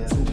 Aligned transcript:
der 0.00 0.25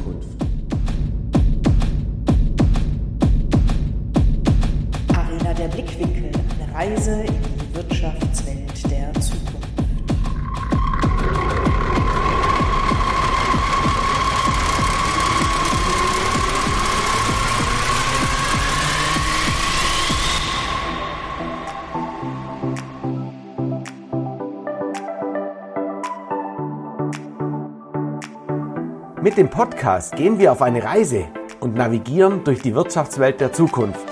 Mit 29.34 29.40
dem 29.40 29.50
Podcast 29.50 30.16
gehen 30.16 30.38
wir 30.38 30.52
auf 30.52 30.62
eine 30.62 30.84
Reise 30.84 31.26
und 31.60 31.73
navigieren 31.73 32.44
durch 32.44 32.62
die 32.62 32.76
Wirtschaftswelt 32.76 33.42
der 33.42 33.52
Zukunft. 33.52 34.06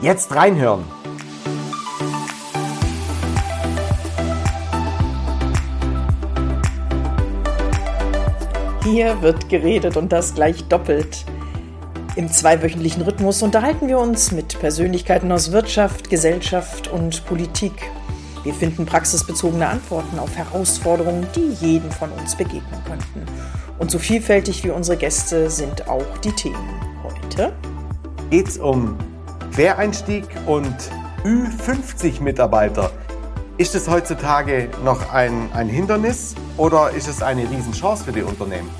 Jetzt 0.00 0.34
reinhören! 0.34 0.84
Hier 8.82 9.22
wird 9.22 9.48
geredet 9.48 9.96
und 9.96 10.10
das 10.10 10.34
gleich 10.34 10.64
doppelt. 10.64 11.24
Im 12.16 12.28
zweiwöchentlichen 12.28 13.02
Rhythmus 13.02 13.42
unterhalten 13.42 13.86
wir 13.86 14.00
uns 14.00 14.32
mit 14.32 14.58
Persönlichkeiten 14.58 15.30
aus 15.30 15.52
Wirtschaft, 15.52 16.10
Gesellschaft 16.10 16.88
und 16.88 17.24
Politik. 17.26 17.88
Wir 18.42 18.52
finden 18.52 18.84
praxisbezogene 18.84 19.68
Antworten 19.68 20.18
auf 20.18 20.36
Herausforderungen, 20.36 21.24
die 21.36 21.52
jedem 21.64 21.92
von 21.92 22.10
uns 22.10 22.34
begegnen 22.34 22.82
könnten. 22.84 23.26
Und 23.78 23.90
so 23.90 23.98
vielfältig 23.98 24.64
wie 24.64 24.70
unsere 24.70 24.96
Gäste 24.96 25.50
sind 25.50 25.88
auch 25.88 26.18
die 26.18 26.32
Themen. 26.32 26.80
Heute 27.02 27.52
geht 28.30 28.48
es 28.48 28.58
um 28.58 28.96
Quereinstieg 29.52 30.24
und 30.46 30.74
Ü50 31.24 32.22
Mitarbeiter. 32.22 32.90
Ist 33.58 33.74
es 33.74 33.88
heutzutage 33.88 34.70
noch 34.82 35.12
ein, 35.12 35.50
ein 35.52 35.68
Hindernis 35.68 36.34
oder 36.56 36.90
ist 36.90 37.08
es 37.08 37.22
eine 37.22 37.42
Riesenchance 37.50 38.04
für 38.04 38.12
die 38.12 38.22
Unternehmen? 38.22 38.70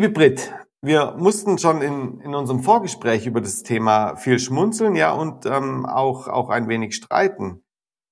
Liebe 0.00 0.14
Brit, 0.14 0.50
wir 0.80 1.14
mussten 1.18 1.58
schon 1.58 1.82
in, 1.82 2.22
in 2.22 2.34
unserem 2.34 2.62
Vorgespräch 2.62 3.26
über 3.26 3.42
das 3.42 3.62
Thema 3.62 4.16
viel 4.16 4.38
schmunzeln, 4.38 4.96
ja, 4.96 5.12
und 5.12 5.44
ähm, 5.44 5.84
auch, 5.84 6.26
auch 6.26 6.48
ein 6.48 6.68
wenig 6.68 6.94
streiten. 6.94 7.62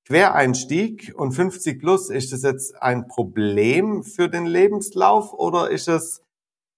Quereinstieg 0.06 1.14
und 1.16 1.32
50 1.32 1.80
plus, 1.80 2.10
ist 2.10 2.30
das 2.30 2.42
jetzt 2.42 2.82
ein 2.82 3.08
Problem 3.08 4.02
für 4.02 4.28
den 4.28 4.44
Lebenslauf 4.44 5.32
oder 5.32 5.70
ist 5.70 5.88
es, 5.88 6.22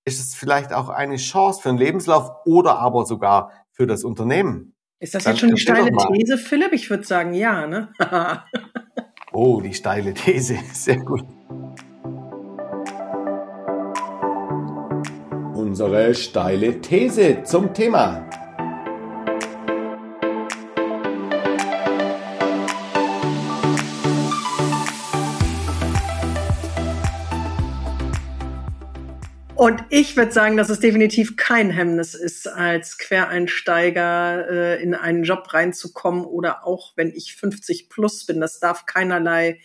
ist 0.05 0.21
es 0.21 0.37
vielleicht 0.37 0.73
auch 0.73 0.91
eine 0.91 1.17
Chance 1.17 1.61
für 1.61 1.71
den 1.71 1.79
Lebenslauf 1.79 2.31
oder 2.47 2.79
aber 2.79 3.05
sogar 3.05 3.51
für 3.73 3.89
das 3.89 4.05
Unternehmen? 4.05 4.77
Ist 5.01 5.17
das 5.17 5.25
Dann 5.25 5.33
jetzt 5.33 5.41
schon 5.41 5.51
die 5.51 5.61
steile 5.61 5.91
These, 5.91 6.39
Philipp? 6.39 6.73
Ich 6.73 6.89
würde 6.89 7.03
sagen, 7.03 7.35
ja, 7.35 7.67
ne? 7.67 7.93
oh, 9.33 9.61
die 9.61 9.75
steile 9.75 10.15
These, 10.15 10.57
sehr 10.73 10.99
gut. 10.99 11.25
Unsere 15.81 16.15
steile 16.15 16.79
These 16.83 17.43
zum 17.45 17.73
Thema. 17.73 18.29
Und 29.55 29.85
ich 29.89 30.17
würde 30.17 30.33
sagen, 30.33 30.59
dass 30.59 30.69
es 30.69 30.81
definitiv 30.81 31.37
kein 31.37 31.71
Hemmnis 31.71 32.15
ist, 32.15 32.47
als 32.47 32.99
Quereinsteiger 32.99 34.51
äh, 34.51 34.83
in 34.83 34.95
einen 34.95 35.23
Job 35.23 35.55
reinzukommen 35.55 36.27
oder 36.27 36.67
auch 36.67 36.93
wenn 36.97 37.09
ich 37.09 37.37
50 37.37 37.89
plus 37.89 38.27
bin. 38.27 38.39
Das 38.41 38.61
darf 38.61 38.85
keinerlei 38.85 39.61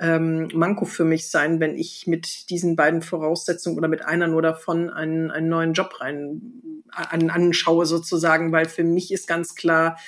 ähm, 0.00 0.48
Manko 0.54 0.84
für 0.84 1.04
mich 1.04 1.28
sein, 1.28 1.60
wenn 1.60 1.76
ich 1.76 2.06
mit 2.06 2.50
diesen 2.50 2.76
beiden 2.76 3.02
Voraussetzungen 3.02 3.76
oder 3.76 3.88
mit 3.88 4.04
einer 4.04 4.28
nur 4.28 4.42
davon 4.42 4.90
einen, 4.90 5.30
einen 5.30 5.48
neuen 5.48 5.72
Job 5.72 6.00
rein 6.00 6.40
an, 6.90 7.30
anschaue 7.30 7.86
sozusagen, 7.86 8.52
weil 8.52 8.66
für 8.66 8.84
mich 8.84 9.12
ist 9.12 9.26
ganz 9.26 9.54
klar 9.54 9.98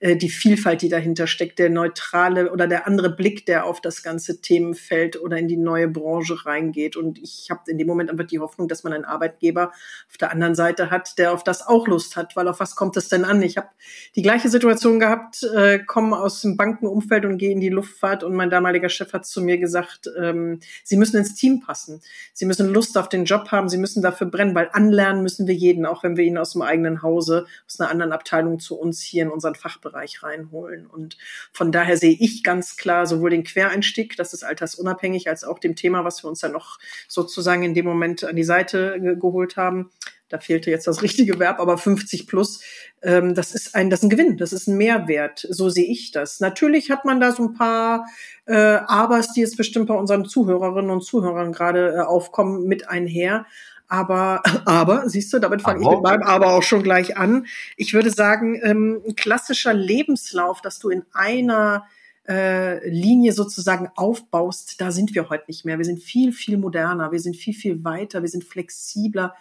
äh, 0.00 0.16
die 0.16 0.28
Vielfalt, 0.28 0.82
die 0.82 0.88
dahinter 0.88 1.26
steckt, 1.26 1.58
der 1.58 1.70
neutrale 1.70 2.50
oder 2.52 2.66
der 2.66 2.86
andere 2.86 3.10
Blick, 3.10 3.46
der 3.46 3.66
auf 3.66 3.80
das 3.80 4.02
ganze 4.02 4.40
Themenfeld 4.40 5.20
oder 5.20 5.36
in 5.38 5.48
die 5.48 5.56
neue 5.56 5.88
Branche 5.88 6.46
reingeht. 6.46 6.96
Und 6.96 7.18
ich 7.18 7.48
habe 7.50 7.70
in 7.70 7.78
dem 7.78 7.86
Moment 7.86 8.10
einfach 8.10 8.26
die 8.26 8.38
Hoffnung, 8.38 8.68
dass 8.68 8.84
man 8.84 8.92
einen 8.92 9.04
Arbeitgeber 9.04 9.72
auf 10.08 10.16
der 10.18 10.32
anderen 10.32 10.54
Seite 10.54 10.90
hat, 10.90 11.18
der 11.18 11.32
auf 11.32 11.44
das 11.44 11.66
auch 11.66 11.86
Lust 11.86 12.16
hat, 12.16 12.36
weil 12.36 12.48
auf 12.48 12.60
was 12.60 12.76
kommt 12.76 12.96
es 12.96 13.08
denn 13.08 13.24
an? 13.24 13.42
Ich 13.42 13.56
habe 13.56 13.68
die 14.16 14.22
gleiche 14.22 14.48
Situation 14.48 14.98
gehabt, 14.98 15.42
äh, 15.54 15.78
komme 15.80 16.18
aus 16.18 16.42
dem 16.42 16.56
Bankenumfeld 16.56 17.24
und 17.24 17.38
gehe 17.38 17.52
in 17.52 17.60
die 17.60 17.68
Luftfahrt 17.68 18.24
und 18.24 18.34
mein 18.34 18.50
damaliger 18.50 18.88
Chef 18.88 19.12
hat 19.12 19.26
zu 19.26 19.39
mir 19.40 19.58
gesagt, 19.58 20.08
ähm, 20.18 20.60
Sie 20.84 20.96
müssen 20.96 21.16
ins 21.16 21.34
Team 21.34 21.60
passen, 21.60 22.02
Sie 22.32 22.46
müssen 22.46 22.68
Lust 22.68 22.96
auf 22.96 23.08
den 23.08 23.24
Job 23.24 23.50
haben, 23.50 23.68
Sie 23.68 23.78
müssen 23.78 24.02
dafür 24.02 24.26
brennen, 24.26 24.54
weil 24.54 24.68
anlernen 24.72 25.22
müssen 25.22 25.46
wir 25.46 25.54
jeden, 25.54 25.86
auch 25.86 26.02
wenn 26.02 26.16
wir 26.16 26.24
ihn 26.24 26.38
aus 26.38 26.52
dem 26.52 26.62
eigenen 26.62 27.02
Hause, 27.02 27.46
aus 27.66 27.80
einer 27.80 27.90
anderen 27.90 28.12
Abteilung 28.12 28.60
zu 28.60 28.78
uns 28.78 29.00
hier 29.00 29.22
in 29.22 29.30
unseren 29.30 29.54
Fachbereich 29.54 30.22
reinholen. 30.22 30.86
Und 30.86 31.18
von 31.52 31.72
daher 31.72 31.96
sehe 31.96 32.16
ich 32.18 32.42
ganz 32.42 32.76
klar 32.76 33.06
sowohl 33.06 33.30
den 33.30 33.44
Quereinstieg, 33.44 34.16
das 34.16 34.32
ist 34.32 34.44
altersunabhängig, 34.44 35.28
als 35.28 35.44
auch 35.44 35.58
dem 35.58 35.76
Thema, 35.76 36.04
was 36.04 36.22
wir 36.22 36.28
uns 36.28 36.40
dann 36.40 36.52
noch 36.52 36.78
sozusagen 37.08 37.62
in 37.62 37.74
dem 37.74 37.84
Moment 37.84 38.24
an 38.24 38.36
die 38.36 38.44
Seite 38.44 38.98
ge 39.00 39.16
geholt 39.20 39.56
haben, 39.56 39.90
da 40.30 40.38
fehlte 40.38 40.70
jetzt 40.70 40.86
das 40.86 41.02
richtige 41.02 41.38
Verb, 41.38 41.60
aber 41.60 41.76
50 41.76 42.26
plus, 42.26 42.62
ähm, 43.02 43.34
das 43.34 43.54
ist 43.54 43.74
ein, 43.74 43.90
das 43.90 44.00
ist 44.00 44.04
ein 44.04 44.10
Gewinn, 44.10 44.36
das 44.38 44.52
ist 44.52 44.68
ein 44.68 44.76
Mehrwert. 44.76 45.46
So 45.50 45.68
sehe 45.68 45.84
ich 45.84 46.12
das. 46.12 46.40
Natürlich 46.40 46.90
hat 46.90 47.04
man 47.04 47.20
da 47.20 47.32
so 47.32 47.42
ein 47.42 47.54
paar 47.54 48.06
äh, 48.46 48.54
Abers, 48.54 49.32
die 49.32 49.40
jetzt 49.40 49.56
bestimmt 49.56 49.88
bei 49.88 49.94
unseren 49.94 50.24
Zuhörerinnen 50.24 50.90
und 50.90 51.04
Zuhörern 51.04 51.52
gerade 51.52 51.94
äh, 51.94 52.00
aufkommen, 52.00 52.66
mit 52.66 52.88
einher. 52.88 53.44
Aber, 53.88 54.42
aber, 54.64 55.08
siehst 55.08 55.32
du, 55.32 55.38
damit 55.40 55.62
fange 55.62 55.82
ich 55.82 55.88
mit 55.88 56.02
meinem 56.02 56.22
Aber 56.22 56.54
auch 56.54 56.62
schon 56.62 56.82
gleich 56.82 57.16
an. 57.16 57.46
Ich 57.76 57.92
würde 57.92 58.10
sagen, 58.10 58.58
ähm, 58.62 59.02
ein 59.06 59.16
klassischer 59.16 59.74
Lebenslauf, 59.74 60.62
dass 60.62 60.78
du 60.78 60.88
in 60.90 61.02
einer 61.12 61.86
äh, 62.28 62.88
Linie 62.88 63.32
sozusagen 63.32 63.88
aufbaust, 63.96 64.80
da 64.80 64.92
sind 64.92 65.14
wir 65.14 65.28
heute 65.28 65.44
nicht 65.48 65.64
mehr. 65.64 65.78
Wir 65.78 65.84
sind 65.84 66.00
viel, 66.00 66.32
viel 66.32 66.56
moderner, 66.56 67.10
wir 67.10 67.18
sind 67.18 67.36
viel, 67.36 67.54
viel 67.54 67.82
weiter, 67.82 68.22
wir 68.22 68.28
sind 68.28 68.44
flexibler. 68.44 69.34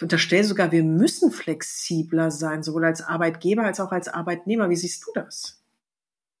Ich 0.00 0.02
unterstelle 0.02 0.44
sogar, 0.44 0.72
wir 0.72 0.82
müssen 0.82 1.30
flexibler 1.30 2.30
sein, 2.30 2.62
sowohl 2.62 2.86
als 2.86 3.02
Arbeitgeber 3.02 3.64
als 3.64 3.80
auch 3.80 3.92
als 3.92 4.08
Arbeitnehmer. 4.08 4.70
Wie 4.70 4.76
siehst 4.76 5.06
du 5.06 5.10
das? 5.14 5.62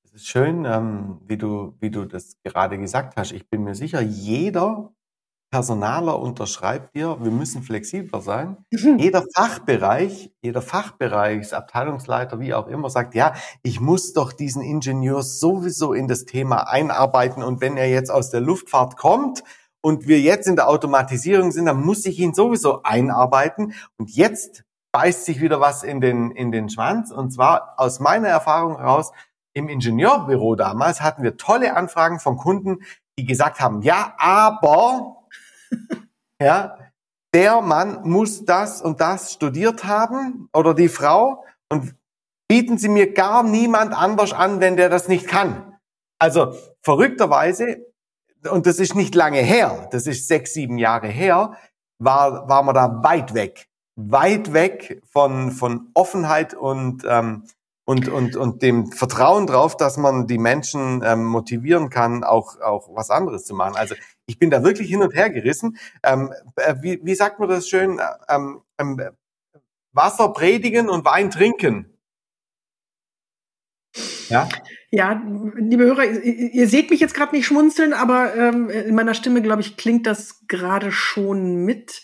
Es 0.02 0.14
ist 0.14 0.28
schön, 0.28 0.64
ähm, 0.64 1.20
wie 1.26 1.36
du, 1.36 1.74
wie 1.78 1.90
du 1.90 2.06
das 2.06 2.38
gerade 2.42 2.78
gesagt 2.78 3.18
hast. 3.18 3.32
Ich 3.32 3.50
bin 3.50 3.62
mir 3.62 3.74
sicher, 3.74 4.00
jeder 4.00 4.94
Personaler 5.50 6.18
unterschreibt 6.18 6.94
dir, 6.94 7.18
wir 7.20 7.30
müssen 7.30 7.62
flexibler 7.62 8.22
sein. 8.22 8.56
Mhm. 8.70 8.98
Jeder 8.98 9.26
Fachbereich, 9.34 10.32
jeder 10.40 10.62
Fachbereichsabteilungsleiter, 10.62 12.40
wie 12.40 12.54
auch 12.54 12.66
immer, 12.66 12.88
sagt, 12.88 13.14
ja, 13.14 13.34
ich 13.62 13.78
muss 13.78 14.14
doch 14.14 14.32
diesen 14.32 14.62
Ingenieur 14.62 15.22
sowieso 15.22 15.92
in 15.92 16.08
das 16.08 16.24
Thema 16.24 16.66
einarbeiten 16.66 17.42
und 17.42 17.60
wenn 17.60 17.76
er 17.76 17.90
jetzt 17.90 18.10
aus 18.10 18.30
der 18.30 18.40
Luftfahrt 18.40 18.96
kommt 18.96 19.44
und 19.82 20.06
wir 20.06 20.20
jetzt 20.20 20.46
in 20.46 20.56
der 20.56 20.68
Automatisierung 20.68 21.52
sind, 21.52 21.66
dann 21.66 21.80
muss 21.80 22.04
ich 22.06 22.18
ihn 22.18 22.34
sowieso 22.34 22.82
einarbeiten. 22.82 23.74
Und 23.96 24.10
jetzt 24.10 24.64
beißt 24.92 25.24
sich 25.24 25.40
wieder 25.40 25.60
was 25.60 25.82
in 25.82 26.00
den, 26.00 26.30
in 26.32 26.52
den 26.52 26.68
Schwanz. 26.68 27.10
Und 27.10 27.30
zwar 27.32 27.74
aus 27.76 28.00
meiner 28.00 28.28
Erfahrung 28.28 28.78
heraus, 28.78 29.12
im 29.52 29.68
Ingenieurbüro 29.68 30.54
damals 30.54 31.00
hatten 31.00 31.22
wir 31.22 31.36
tolle 31.36 31.76
Anfragen 31.76 32.20
von 32.20 32.36
Kunden, 32.36 32.84
die 33.18 33.24
gesagt 33.24 33.60
haben, 33.60 33.82
ja, 33.82 34.14
aber 34.18 35.16
ja, 36.40 36.78
der 37.34 37.60
Mann 37.60 38.02
muss 38.08 38.44
das 38.44 38.80
und 38.82 39.00
das 39.00 39.32
studiert 39.32 39.84
haben 39.84 40.48
oder 40.52 40.74
die 40.74 40.88
Frau. 40.88 41.44
Und 41.68 41.94
bieten 42.48 42.78
Sie 42.78 42.88
mir 42.88 43.12
gar 43.12 43.42
niemand 43.42 43.94
anders 43.94 44.32
an, 44.32 44.60
wenn 44.60 44.76
der 44.76 44.88
das 44.88 45.08
nicht 45.08 45.28
kann. 45.28 45.78
Also 46.18 46.54
verrückterweise, 46.82 47.86
und 48.48 48.66
das 48.66 48.78
ist 48.78 48.94
nicht 48.94 49.14
lange 49.14 49.40
her, 49.40 49.88
das 49.92 50.06
ist 50.06 50.28
sechs, 50.28 50.54
sieben 50.54 50.78
Jahre 50.78 51.08
her, 51.08 51.56
war, 51.98 52.48
war 52.48 52.62
man 52.62 52.74
da 52.74 53.02
weit 53.02 53.34
weg. 53.34 53.68
Weit 53.96 54.52
weg 54.52 55.02
von, 55.10 55.50
von 55.50 55.90
Offenheit 55.94 56.54
und, 56.54 57.04
ähm, 57.06 57.44
und, 57.84 58.08
und, 58.08 58.36
und 58.36 58.62
dem 58.62 58.92
Vertrauen 58.92 59.46
drauf, 59.46 59.76
dass 59.76 59.96
man 59.96 60.26
die 60.26 60.38
Menschen 60.38 61.02
ähm, 61.04 61.24
motivieren 61.24 61.90
kann, 61.90 62.24
auch, 62.24 62.60
auch 62.60 62.88
was 62.94 63.10
anderes 63.10 63.44
zu 63.44 63.54
machen. 63.54 63.76
Also 63.76 63.94
ich 64.26 64.38
bin 64.38 64.50
da 64.50 64.62
wirklich 64.62 64.88
hin 64.88 65.02
und 65.02 65.14
her 65.14 65.28
gerissen. 65.28 65.76
Ähm, 66.02 66.32
äh, 66.56 66.76
wie, 66.80 67.00
wie 67.02 67.14
sagt 67.14 67.40
man 67.40 67.48
das 67.48 67.68
schön? 67.68 68.00
Ähm, 68.28 68.62
ähm, 68.78 69.00
Wasser 69.92 70.32
predigen 70.32 70.88
und 70.88 71.04
Wein 71.04 71.30
trinken. 71.30 71.98
Ja. 74.28 74.48
Ja, 74.92 75.22
liebe 75.56 75.84
Hörer, 75.84 76.04
ihr 76.04 76.66
seht 76.66 76.90
mich 76.90 76.98
jetzt 76.98 77.14
gerade 77.14 77.34
nicht 77.34 77.46
schmunzeln, 77.46 77.92
aber 77.92 78.34
ähm, 78.34 78.68
in 78.68 78.94
meiner 78.96 79.14
Stimme, 79.14 79.40
glaube 79.40 79.60
ich, 79.62 79.76
klingt 79.76 80.04
das 80.04 80.46
gerade 80.48 80.90
schon 80.90 81.64
mit 81.64 82.02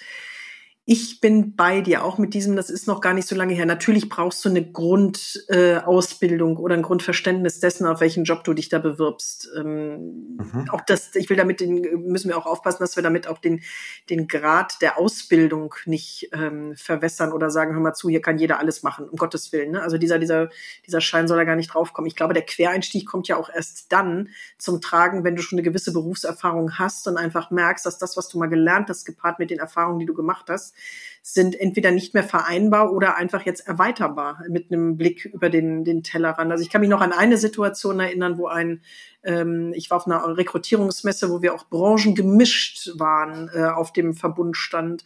ich 0.89 1.21
bin 1.21 1.57
bei 1.57 1.81
dir, 1.81 2.05
auch 2.05 2.17
mit 2.17 2.33
diesem, 2.33 2.55
das 2.55 2.71
ist 2.71 2.87
noch 2.87 3.01
gar 3.01 3.13
nicht 3.13 3.27
so 3.27 3.35
lange 3.35 3.55
her. 3.55 3.67
Natürlich 3.67 4.09
brauchst 4.09 4.45
du 4.45 4.49
eine 4.49 4.65
Grundausbildung 4.65 6.57
äh, 6.57 6.61
oder 6.61 6.77
ein 6.77 6.83
Grundverständnis 6.83 7.59
dessen, 7.59 7.89
auf 7.89 8.01
welchen 8.01 8.23
Job 8.23 8.45
du 8.45 8.55
dich 8.55 8.69
da 8.69 8.79
bewirbst. 8.79 9.51
Ähm, 9.59 10.37
mhm. 10.37 10.71
Auch 10.71 10.83
das, 10.83 11.13
ich 11.17 11.29
will 11.29 11.37
damit, 11.37 11.59
den, 11.59 12.05
müssen 12.07 12.29
wir 12.29 12.39
auch 12.39 12.47
aufpassen, 12.47 12.85
dass 12.85 12.95
wir 12.95 13.03
damit 13.03 13.27
auch 13.27 13.39
den, 13.39 13.65
den 14.11 14.29
Grad 14.29 14.81
der 14.81 14.97
Ausbildung 14.97 15.75
nicht 15.87 16.29
ähm, 16.33 16.77
verwässern 16.77 17.33
oder 17.33 17.51
sagen, 17.51 17.75
hör 17.75 17.81
mal 17.81 17.95
zu, 17.95 18.09
hier 18.09 18.23
kann 18.23 18.39
jeder 18.39 18.61
alles 18.61 18.85
machen, 18.85 19.09
um 19.09 19.17
Gottes 19.17 19.51
Willen. 19.51 19.73
Ne? 19.73 19.83
Also 19.83 19.99
dieser, 19.99 20.21
dieser, 20.21 20.51
dieser 20.87 21.01
Schein 21.01 21.27
soll 21.27 21.39
da 21.39 21.43
gar 21.43 21.57
nicht 21.57 21.75
draufkommen. 21.75 22.07
Ich 22.07 22.15
glaube, 22.15 22.33
der 22.33 22.45
Quereinstieg 22.45 23.09
kommt 23.09 23.27
ja 23.27 23.39
auch 23.39 23.51
erst 23.53 23.91
dann 23.91 24.29
zum 24.57 24.81
Tragen, 24.81 25.25
wenn 25.25 25.35
du 25.35 25.43
schon 25.43 25.59
eine 25.59 25.65
gewisse 25.65 25.93
Berufserfahrung 25.93 26.79
hast 26.79 27.09
und 27.09 27.17
einfach 27.17 27.51
merkst, 27.51 27.85
dass 27.85 27.99
das, 27.99 28.17
was 28.17 28.29
du 28.29 28.39
mal 28.39 28.47
gelernt 28.47 28.89
hast, 28.89 29.05
gepaart 29.05 29.41
mit 29.41 29.51
den 29.51 29.59
Erfahrungen, 29.59 29.99
die 29.99 30.07
du 30.07 30.15
gemacht 30.15 30.47
hast, 30.49 30.76
sind 31.23 31.59
entweder 31.59 31.91
nicht 31.91 32.15
mehr 32.15 32.23
vereinbar 32.23 32.93
oder 32.93 33.17
einfach 33.17 33.45
jetzt 33.45 33.67
erweiterbar 33.67 34.45
mit 34.49 34.71
einem 34.71 34.97
Blick 34.97 35.25
über 35.25 35.51
den, 35.51 35.85
den 35.85 36.05
Tellerrand. 36.05 36.53
Also 36.53 36.63
ich 36.63 36.71
kann 36.71 36.81
mich 36.81 36.89
noch 36.91 37.01
an 37.01 37.13
eine 37.13 37.37
Situation 37.37 37.99
erinnern, 37.99 38.39
wo 38.39 38.47
ein, 38.47 38.81
ähm, 39.25 39.73
ich 39.75 39.91
war 39.91 39.97
auf 39.97 40.07
einer 40.07 40.37
Rekrutierungsmesse, 40.37 41.29
wo 41.29 41.43
wir 41.43 41.53
auch 41.53 41.69
Branchen 41.69 42.15
gemischt 42.15 42.91
waren 42.95 43.51
äh, 43.53 43.65
auf 43.65 43.93
dem 43.93 44.15
Verbundstand 44.15 45.05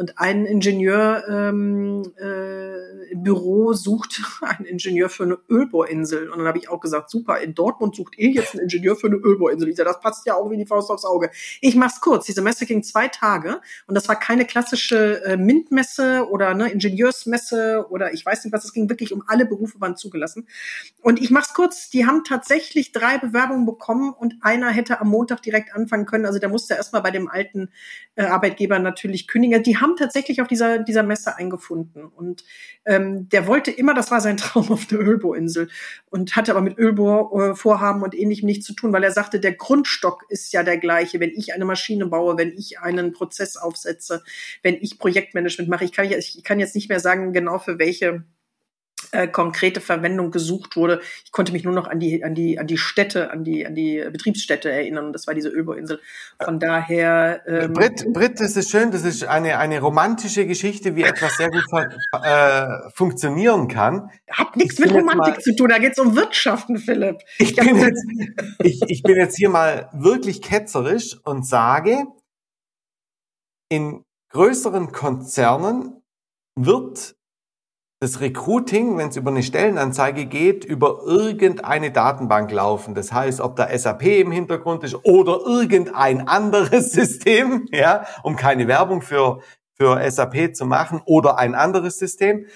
und 0.00 0.18
ein 0.18 0.46
Ingenieur 0.46 1.24
ähm, 1.28 2.02
äh, 2.16 3.14
Büro 3.14 3.72
sucht 3.72 4.22
einen 4.40 4.66
Ingenieur 4.66 5.08
für 5.08 5.24
eine 5.24 5.38
Ölbohrinsel. 5.48 6.30
Und 6.30 6.38
dann 6.38 6.46
habe 6.46 6.58
ich 6.58 6.68
auch 6.68 6.80
gesagt, 6.80 7.10
super, 7.10 7.38
in 7.40 7.54
Dortmund 7.54 7.94
sucht 7.96 8.16
ihr 8.18 8.30
jetzt 8.30 8.54
einen 8.54 8.62
Ingenieur 8.62 8.96
für 8.96 9.08
eine 9.08 9.16
Ölbohrinsel. 9.16 9.68
Ich 9.68 9.76
sage, 9.76 9.88
das 9.88 10.00
passt 10.00 10.26
ja 10.26 10.34
auch 10.34 10.50
wie 10.50 10.56
die 10.56 10.66
Faust 10.66 10.90
aufs 10.90 11.04
Auge. 11.04 11.30
Ich 11.60 11.76
mach's 11.76 12.00
kurz. 12.00 12.26
Diese 12.26 12.42
Messe 12.42 12.66
ging 12.66 12.82
zwei 12.82 13.08
Tage 13.08 13.60
und 13.86 13.94
das 13.94 14.08
war 14.08 14.18
keine 14.18 14.44
klassische 14.44 15.22
äh, 15.24 15.36
MINT-Messe 15.36 16.28
oder 16.30 16.54
ne, 16.54 16.70
Ingenieursmesse 16.70 17.86
oder 17.90 18.14
ich 18.14 18.24
weiß 18.24 18.44
nicht 18.44 18.52
was. 18.52 18.64
Es 18.64 18.72
ging 18.72 18.88
wirklich 18.88 19.12
um 19.12 19.22
alle 19.26 19.44
Berufe 19.44 19.80
waren 19.80 19.96
zugelassen. 19.96 20.48
Und 21.02 21.20
ich 21.20 21.30
mach's 21.30 21.54
kurz. 21.54 21.90
Die 21.90 22.06
haben 22.06 22.24
tatsächlich 22.24 22.92
drei 22.92 23.18
Bewerbungen 23.18 23.66
bekommen 23.66 24.12
und 24.12 24.36
einer 24.40 24.70
hätte 24.70 25.00
am 25.00 25.08
Montag 25.08 25.42
direkt 25.42 25.74
anfangen 25.74 26.06
können. 26.06 26.26
Also 26.26 26.38
der 26.38 26.48
musste 26.48 26.74
erstmal 26.74 27.02
bei 27.02 27.10
dem 27.10 27.28
alten 27.28 27.70
äh, 28.14 28.24
Arbeitgeber 28.24 28.78
natürlich 28.78 29.26
kündigen. 29.26 29.62
Die 29.62 29.76
haben 29.76 29.89
haben 29.90 29.96
tatsächlich 29.96 30.40
auf 30.40 30.48
dieser, 30.48 30.78
dieser 30.78 31.02
Messe 31.02 31.36
eingefunden. 31.36 32.04
Und 32.04 32.44
ähm, 32.84 33.28
der 33.28 33.46
wollte 33.46 33.70
immer, 33.70 33.94
das 33.94 34.10
war 34.10 34.20
sein 34.20 34.36
Traum 34.38 34.70
auf 34.70 34.86
der 34.86 35.00
Ölbohrinsel 35.00 35.68
und 36.10 36.36
hatte 36.36 36.52
aber 36.52 36.60
mit 36.60 36.78
Ölbohrvorhaben 36.78 38.02
und 38.02 38.14
ähnlichem 38.14 38.46
nichts 38.46 38.66
zu 38.66 38.74
tun, 38.74 38.92
weil 38.92 39.04
er 39.04 39.12
sagte, 39.12 39.40
der 39.40 39.54
Grundstock 39.54 40.24
ist 40.28 40.52
ja 40.52 40.62
der 40.62 40.78
gleiche. 40.78 41.20
Wenn 41.20 41.30
ich 41.30 41.52
eine 41.54 41.64
Maschine 41.64 42.06
baue, 42.06 42.38
wenn 42.38 42.52
ich 42.56 42.80
einen 42.80 43.12
Prozess 43.12 43.56
aufsetze, 43.56 44.22
wenn 44.62 44.74
ich 44.74 44.98
Projektmanagement 44.98 45.68
mache, 45.68 45.84
ich 45.84 45.92
kann, 45.92 46.06
ich 46.06 46.44
kann 46.44 46.60
jetzt 46.60 46.74
nicht 46.74 46.88
mehr 46.88 47.00
sagen, 47.00 47.32
genau 47.32 47.58
für 47.58 47.78
welche 47.78 48.24
äh, 49.12 49.28
konkrete 49.28 49.80
Verwendung 49.80 50.30
gesucht 50.30 50.76
wurde. 50.76 51.00
Ich 51.24 51.32
konnte 51.32 51.52
mich 51.52 51.64
nur 51.64 51.74
noch 51.74 51.88
an 51.88 52.00
die, 52.00 52.22
an 52.24 52.34
die, 52.34 52.58
an 52.58 52.66
die 52.66 52.78
Städte, 52.78 53.30
an 53.30 53.44
die, 53.44 53.66
an 53.66 53.74
die 53.74 54.04
Betriebsstätte 54.10 54.70
erinnern. 54.70 55.12
Das 55.12 55.26
war 55.26 55.34
diese 55.34 55.48
Ölbohrinsel. 55.48 56.00
Von 56.42 56.60
daher. 56.60 57.42
Ähm, 57.46 57.72
Brit, 57.72 58.04
Brit, 58.12 58.40
das 58.40 58.56
ist 58.56 58.70
schön. 58.70 58.90
Das 58.90 59.04
ist 59.04 59.24
eine, 59.24 59.58
eine 59.58 59.80
romantische 59.80 60.46
Geschichte, 60.46 60.96
wie 60.96 61.02
etwas 61.02 61.36
sehr 61.36 61.50
gut 61.50 61.64
äh, 62.22 62.90
funktionieren 62.94 63.68
kann. 63.68 64.10
Hat 64.30 64.56
nichts 64.56 64.78
mit 64.78 64.92
Romantik 64.92 65.42
zu 65.42 65.54
tun. 65.56 65.68
Da 65.68 65.78
geht 65.78 65.92
es 65.92 65.98
um 65.98 66.16
Wirtschaften, 66.16 66.78
Philipp. 66.78 67.18
Ich 67.38 67.56
bin, 67.56 67.76
jetzt, 67.76 68.04
ich, 68.62 68.80
ich 68.86 69.02
bin 69.02 69.16
jetzt 69.16 69.36
hier 69.36 69.50
mal 69.50 69.88
wirklich 69.92 70.42
ketzerisch 70.42 71.18
und 71.24 71.46
sage, 71.46 72.06
in 73.68 74.04
größeren 74.30 74.92
Konzernen 74.92 76.02
wird 76.56 77.16
das 78.02 78.20
Recruiting, 78.22 78.96
wenn 78.96 79.10
es 79.10 79.16
über 79.16 79.30
eine 79.30 79.42
Stellenanzeige 79.42 80.24
geht, 80.24 80.64
über 80.64 81.02
irgendeine 81.04 81.92
Datenbank 81.92 82.50
laufen. 82.50 82.94
Das 82.94 83.12
heißt, 83.12 83.42
ob 83.42 83.56
da 83.56 83.76
SAP 83.76 84.04
im 84.04 84.32
Hintergrund 84.32 84.82
ist 84.84 84.94
oder 85.04 85.40
irgendein 85.44 86.26
anderes 86.26 86.92
System, 86.92 87.68
ja, 87.70 88.06
um 88.22 88.36
keine 88.36 88.66
Werbung 88.68 89.02
für, 89.02 89.40
für 89.76 90.10
SAP 90.10 90.56
zu 90.56 90.64
machen 90.64 91.02
oder 91.04 91.38
ein 91.38 91.54
anderes 91.54 91.98
System. 91.98 92.46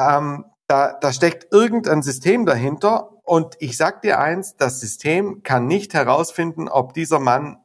Ähm, 0.00 0.44
da, 0.66 0.98
da 1.00 1.12
steckt 1.12 1.52
irgendein 1.52 2.02
System 2.02 2.44
dahinter 2.44 3.10
und 3.22 3.56
ich 3.60 3.76
sag 3.76 4.02
dir 4.02 4.18
eins, 4.18 4.56
das 4.56 4.80
System 4.80 5.44
kann 5.44 5.66
nicht 5.66 5.94
herausfinden, 5.94 6.68
ob 6.68 6.94
dieser 6.94 7.20
Mann 7.20 7.58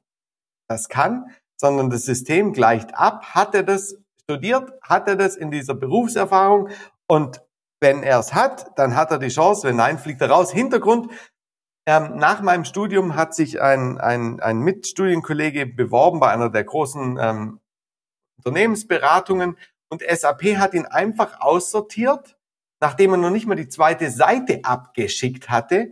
das 0.67 0.89
kann, 0.89 1.25
sondern 1.59 1.89
das 1.89 2.03
System 2.03 2.53
gleicht 2.53 2.95
ab, 2.95 3.33
hat 3.33 3.55
er 3.55 3.63
das 3.63 3.95
studiert, 4.23 4.73
hat 4.81 5.07
er 5.07 5.15
das 5.15 5.35
in 5.35 5.49
dieser 5.49 5.75
Berufserfahrung 5.75 6.69
und 7.07 7.41
wenn 7.81 8.03
er 8.03 8.19
es 8.19 8.33
hat, 8.33 8.71
dann 8.77 8.95
hat 8.95 9.11
er 9.11 9.19
die 9.19 9.27
Chance. 9.27 9.67
Wenn 9.67 9.75
nein, 9.75 9.99
fliegt 9.99 10.21
er 10.21 10.29
raus. 10.29 10.51
Hintergrund, 10.51 11.11
ähm, 11.87 12.17
nach 12.17 12.41
meinem 12.41 12.65
Studium 12.65 13.15
hat 13.15 13.35
sich 13.35 13.61
ein, 13.61 13.99
ein, 13.99 14.39
ein 14.39 14.59
Mitstudienkollege 14.59 15.67
beworben 15.67 16.19
bei 16.19 16.31
einer 16.31 16.49
der 16.49 16.63
großen 16.63 17.17
ähm, 17.21 17.59
Unternehmensberatungen 18.37 19.57
und 19.89 20.01
SAP 20.01 20.57
hat 20.57 20.73
ihn 20.73 20.85
einfach 20.85 21.41
aussortiert, 21.41 22.37
nachdem 22.81 23.11
er 23.11 23.17
noch 23.17 23.29
nicht 23.29 23.45
mal 23.45 23.55
die 23.55 23.69
zweite 23.69 24.09
Seite 24.09 24.61
abgeschickt 24.63 25.49
hatte. 25.49 25.91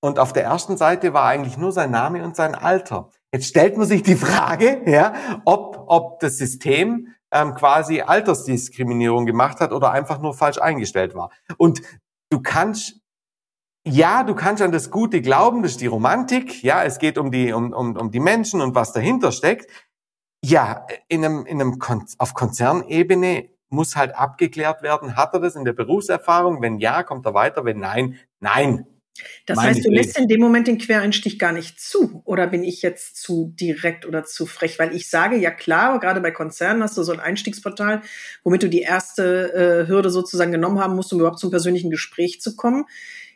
Und 0.00 0.18
auf 0.18 0.32
der 0.32 0.44
ersten 0.44 0.76
Seite 0.76 1.12
war 1.12 1.24
eigentlich 1.24 1.58
nur 1.58 1.72
sein 1.72 1.90
Name 1.90 2.24
und 2.24 2.36
sein 2.36 2.54
Alter. 2.54 3.10
Jetzt 3.32 3.48
stellt 3.48 3.76
man 3.76 3.86
sich 3.86 4.02
die 4.02 4.16
Frage, 4.16 4.82
ja, 4.86 5.14
ob, 5.44 5.84
ob 5.88 6.20
das 6.20 6.38
System 6.38 7.14
ähm, 7.32 7.54
quasi 7.54 8.00
Altersdiskriminierung 8.02 9.26
gemacht 9.26 9.60
hat 9.60 9.72
oder 9.72 9.90
einfach 9.90 10.20
nur 10.20 10.34
falsch 10.34 10.58
eingestellt 10.58 11.14
war. 11.14 11.30
Und 11.56 11.82
du 12.30 12.40
kannst 12.40 13.00
ja, 13.88 14.24
du 14.24 14.34
kannst 14.34 14.62
an 14.62 14.72
das 14.72 14.90
Gute 14.90 15.22
glauben, 15.22 15.62
das 15.62 15.72
ist 15.72 15.80
die 15.80 15.86
Romantik. 15.86 16.64
Ja, 16.64 16.82
es 16.82 16.98
geht 16.98 17.18
um 17.18 17.30
die, 17.30 17.52
um, 17.52 17.72
um, 17.72 17.96
um 17.96 18.10
die 18.10 18.18
Menschen 18.18 18.60
und 18.60 18.74
was 18.74 18.92
dahinter 18.92 19.30
steckt. 19.30 19.70
Ja, 20.42 20.84
in 21.06 21.24
einem, 21.24 21.46
in 21.46 21.60
einem 21.60 21.78
Kon 21.78 22.04
auf 22.18 22.34
Konzernebene 22.34 23.48
muss 23.68 23.94
halt 23.94 24.12
abgeklärt 24.16 24.82
werden, 24.82 25.16
hat 25.16 25.34
er 25.34 25.40
das 25.40 25.54
in 25.54 25.64
der 25.64 25.72
Berufserfahrung? 25.72 26.62
Wenn 26.62 26.78
ja, 26.78 27.04
kommt 27.04 27.26
er 27.26 27.34
weiter. 27.34 27.64
Wenn 27.64 27.78
nein, 27.78 28.18
nein. 28.40 28.86
Das 29.46 29.58
heißt, 29.58 29.84
du 29.84 29.90
lässt 29.90 30.18
in 30.18 30.28
dem 30.28 30.40
Moment 30.40 30.66
den 30.66 30.78
Quereinstieg 30.78 31.38
gar 31.38 31.52
nicht 31.52 31.80
zu. 31.80 32.22
Oder 32.24 32.46
bin 32.46 32.64
ich 32.64 32.82
jetzt 32.82 33.16
zu 33.16 33.52
direkt 33.58 34.06
oder 34.06 34.24
zu 34.24 34.46
frech? 34.46 34.78
Weil 34.78 34.94
ich 34.94 35.08
sage, 35.08 35.36
ja 35.36 35.50
klar, 35.50 35.98
gerade 36.00 36.20
bei 36.20 36.30
Konzernen 36.30 36.82
hast 36.82 36.96
du 36.96 37.02
so 37.02 37.12
ein 37.12 37.20
Einstiegsportal, 37.20 38.02
womit 38.44 38.62
du 38.62 38.68
die 38.68 38.80
erste 38.80 39.52
äh, 39.54 39.88
Hürde 39.88 40.10
sozusagen 40.10 40.52
genommen 40.52 40.78
haben 40.80 40.96
musst, 40.96 41.12
um 41.12 41.20
überhaupt 41.20 41.38
zum 41.38 41.50
persönlichen 41.50 41.90
Gespräch 41.90 42.40
zu 42.40 42.56
kommen. 42.56 42.84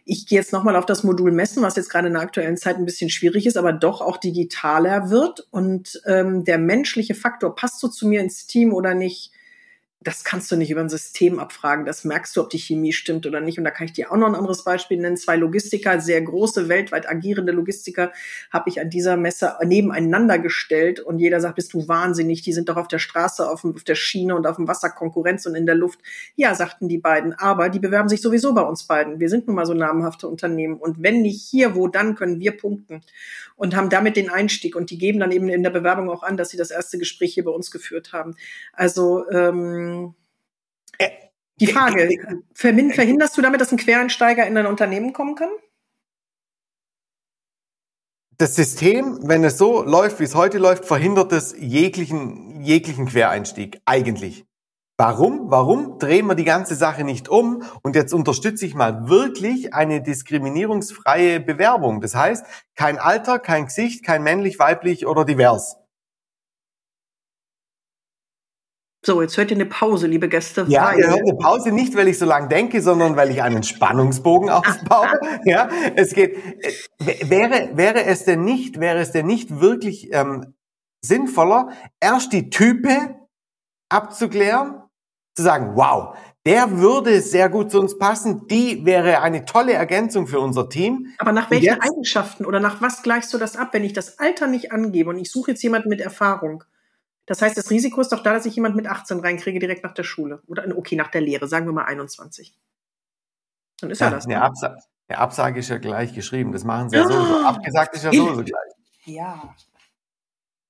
Ich 0.05 0.27
gehe 0.27 0.39
jetzt 0.39 0.53
nochmal 0.53 0.77
auf 0.77 0.87
das 0.87 1.05
Modul 1.05 1.31
Messen, 1.31 1.63
was 1.63 1.77
jetzt 1.77 1.91
gerade 1.91 2.09
in 2.09 2.15
der 2.15 2.23
aktuellen 2.23 2.57
Zeit 2.57 2.77
ein 2.77 2.85
bisschen 2.85 3.11
schwierig 3.11 3.47
ist, 3.47 3.57
aber 3.57 3.73
doch 3.73 4.01
auch 4.01 4.17
digitaler 4.17 5.11
wird. 5.11 5.47
Und 5.51 6.01
ähm, 6.07 6.45
der 6.45 6.59
menschliche 6.59 7.15
Faktor, 7.15 7.55
passt 7.55 7.83
du 7.83 7.89
zu 7.89 8.09
mir 8.09 8.21
ins 8.21 8.47
Team 8.47 8.73
oder 8.73 8.95
nicht? 8.95 9.31
Das 10.03 10.25
kannst 10.25 10.51
du 10.51 10.57
nicht 10.57 10.71
über 10.71 10.81
ein 10.81 10.89
System 10.89 11.39
abfragen. 11.39 11.85
Das 11.85 12.05
merkst 12.05 12.35
du, 12.35 12.41
ob 12.41 12.49
die 12.49 12.59
Chemie 12.59 12.95
stimmt 12.95 13.27
oder 13.27 13.43
nicht. 13.43 13.59
Und 13.59 13.65
da 13.65 13.71
kann 13.71 13.85
ich 13.85 13.93
dir 13.93 14.11
auch 14.11 14.17
noch 14.17 14.29
ein 14.29 14.35
anderes 14.35 14.65
Beispiel 14.65 14.97
nennen. 14.97 15.19
Zwei 15.19 15.37
Logistiker, 15.37 16.01
sehr 16.01 16.23
große, 16.23 16.71
weltweit 16.71 17.07
agierende 17.07 17.53
Logistiker, 17.53 18.11
habe 18.51 18.71
ich 18.71 18.81
an 18.81 18.89
dieser 18.89 19.19
Messe 19.19 19.57
nebeneinander 19.63 20.39
gestellt. 20.39 21.01
Und 21.01 21.19
jeder 21.19 21.43
sagt, 21.43 21.57
bist 21.57 21.75
du 21.75 21.87
wahnsinnig, 21.87 22.41
die 22.41 22.55
sind 22.55 22.71
doch 22.71 22.79
auf 22.79 22.89
der 22.89 22.99
Straße, 22.99 23.47
auf, 23.47 23.63
auf 23.63 23.85
der 23.85 23.95
Schiene 23.95 24.35
und 24.35 24.47
auf 24.47 24.57
dem 24.57 24.69
Wasser 24.69 24.89
Konkurrenz 24.89 25.45
und 25.45 25.55
in 25.55 25.67
der 25.67 25.75
Luft. 25.75 26.01
Ja, 26.35 26.55
sagten 26.55 26.89
die 26.89 26.99
beiden. 26.99 27.35
Aber 27.35 27.69
die 27.69 27.79
bewerben 27.79 28.09
sich 28.09 28.23
sowieso 28.23 28.55
bei 28.55 28.63
uns 28.63 28.85
beiden. 28.85 29.21
Wir 29.21 29.29
sind 29.29 29.49
nun 29.49 29.57
mal 29.57 29.67
so 29.67 29.75
namhafte 29.75 30.29
Unternehmen. 30.29 30.77
Und 30.77 31.03
wenn 31.03 31.21
nicht 31.21 31.43
hier, 31.43 31.75
wo 31.75 31.89
dann 31.89 32.15
können 32.15 32.41
wir 32.41 32.57
punkten. 32.57 33.03
Und 33.55 33.77
haben 33.77 33.91
damit 33.91 34.17
den 34.17 34.31
Einstieg. 34.31 34.77
Und 34.77 34.89
die 34.89 34.97
geben 34.97 35.21
dann 35.21 35.31
eben 35.31 35.51
in 35.51 35.63
der 35.63 35.69
Bewerbung 35.69 36.09
auch 36.09 36.23
an, 36.23 36.39
dass 36.39 36.49
sie 36.49 36.57
das 36.57 36.71
erste 36.71 36.97
Gespräch 36.97 37.35
hier 37.35 37.45
bei 37.45 37.51
uns 37.51 37.71
geführt 37.71 38.15
haben. 38.15 38.35
Also, 38.73 39.29
ähm, 39.31 39.90
die 41.61 41.67
Frage, 41.67 42.09
verhinderst 42.55 43.37
du 43.37 43.43
damit, 43.43 43.61
dass 43.61 43.71
ein 43.71 43.79
Quereinsteiger 43.79 44.47
in 44.47 44.57
ein 44.57 44.67
Unternehmen 44.67 45.13
kommen 45.13 45.35
kann? 45.35 45.51
Das 48.39 48.57
System, 48.57 49.19
wenn 49.25 49.45
es 49.45 49.59
so 49.59 49.83
läuft, 49.83 50.19
wie 50.21 50.25
es 50.25 50.35
heute 50.35 50.57
läuft, 50.57 50.87
verhindert 50.87 51.33
es 51.33 51.55
jeglichen, 51.59 52.63
jeglichen 52.63 53.05
Quereinstieg, 53.05 53.83
eigentlich. 53.85 54.47
Warum? 54.97 55.51
Warum 55.51 55.99
drehen 55.99 56.27
wir 56.27 56.35
die 56.35 56.45
ganze 56.45 56.75
Sache 56.75 57.05
nicht 57.05 57.29
um? 57.29 57.63
Und 57.83 57.97
jetzt 57.97 58.15
unterstütze 58.15 58.65
ich 58.65 58.75
mal 58.75 59.09
wirklich 59.09 59.75
eine 59.75 60.03
diskriminierungsfreie 60.03 61.41
Bewerbung. 61.41 62.01
Das 62.01 62.15
heißt, 62.15 62.45
kein 62.75 62.99
Alter, 62.99 63.39
kein 63.39 63.67
Gesicht, 63.67 64.05
kein 64.05 64.23
männlich, 64.23 64.59
weiblich 64.59 65.07
oder 65.07 65.27
divers. 65.27 65.80
So, 69.05 69.23
jetzt 69.23 69.37
hört 69.39 69.51
ihr 69.51 69.57
eine 69.57 69.67
Pause, 69.67 70.07
liebe 70.07 70.29
Gäste. 70.29 70.67
Ja, 70.69 70.93
ihr 70.93 71.09
hört 71.09 71.21
eine 71.21 71.35
Pause 71.35 71.73
nicht, 71.73 71.97
weil 71.97 72.09
ich 72.09 72.19
so 72.19 72.27
lange 72.27 72.49
denke, 72.49 72.83
sondern 72.83 73.17
weil 73.17 73.31
ich 73.31 73.43
einen 73.43 73.63
Spannungsbogen 73.63 74.51
aufbaue. 74.51 75.19
Ja, 75.45 75.71
es 75.97 76.13
geht. 76.13 76.37
Äh, 76.37 77.31
wäre 77.31 77.71
wäre 77.75 78.05
es 78.05 78.25
denn 78.25 78.45
nicht 78.45 78.79
wäre 78.79 78.99
es 78.99 79.13
denn 79.13 79.27
nicht 79.27 79.61
wirklich 79.61 80.13
ähm, 80.13 80.55
sinnvoller, 81.03 81.71
erst 81.99 82.33
die 82.35 82.51
Type 82.51 83.17
abzuklären, 83.89 84.83
zu 85.35 85.43
sagen, 85.43 85.73
wow, 85.75 86.17
der 86.47 86.79
würde 86.79 87.21
sehr 87.21 87.49
gut 87.49 87.71
zu 87.71 87.81
uns 87.81 87.99
passen, 87.99 88.47
die 88.49 88.85
wäre 88.85 89.21
eine 89.21 89.45
tolle 89.45 89.73
Ergänzung 89.73 90.27
für 90.27 90.41
unser 90.41 90.69
Team. 90.69 91.07
Aber 91.19 91.33
nach 91.33 91.51
welchen 91.51 91.65
jetzt, 91.65 91.83
Eigenschaften 91.83 92.45
oder 92.45 92.61
nach 92.61 92.81
was 92.81 93.03
gleichst 93.03 93.33
du 93.33 93.39
das 93.39 93.57
ab, 93.57 93.69
wenn 93.73 93.85
ich 93.85 93.93
das 93.93 94.19
Alter 94.19 94.47
nicht 94.47 94.73
angebe 94.73 95.11
und 95.11 95.19
ich 95.19 95.31
suche 95.31 95.53
jetzt 95.53 95.63
jemanden 95.63 95.89
mit 95.89 96.01
Erfahrung? 96.01 96.65
Das 97.31 97.43
heißt, 97.43 97.57
das 97.57 97.71
Risiko 97.71 98.01
ist 98.01 98.11
doch 98.11 98.25
da, 98.25 98.33
dass 98.33 98.45
ich 98.45 98.57
jemand 98.57 98.75
mit 98.75 98.89
18 98.89 99.21
reinkriege 99.21 99.61
direkt 99.61 99.85
nach 99.85 99.95
der 99.95 100.03
Schule. 100.03 100.43
Oder 100.49 100.65
okay, 100.77 100.97
nach 100.97 101.13
der 101.13 101.21
Lehre, 101.21 101.47
sagen 101.47 101.65
wir 101.65 101.73
mal 101.73 101.85
21. 101.85 102.59
Dann 103.81 103.91
ist 103.93 104.01
ja, 104.01 104.09
ja 104.09 104.13
das. 104.13 104.27
Ne? 104.27 104.35
Eine, 104.35 104.45
Absa 104.47 104.77
eine 105.07 105.19
Absage 105.19 105.61
ist 105.61 105.69
ja 105.69 105.79
gleich 105.79 106.13
geschrieben. 106.13 106.51
Das 106.51 106.65
machen 106.65 106.91
sie 106.91 106.97
ja 106.97 107.07
sowieso. 107.07 107.47
Abgesagt 107.47 107.95
ist 107.95 108.03
ja 108.03 108.13
sowieso 108.13 108.43
gleich. 108.43 108.73
Ja. 109.05 109.55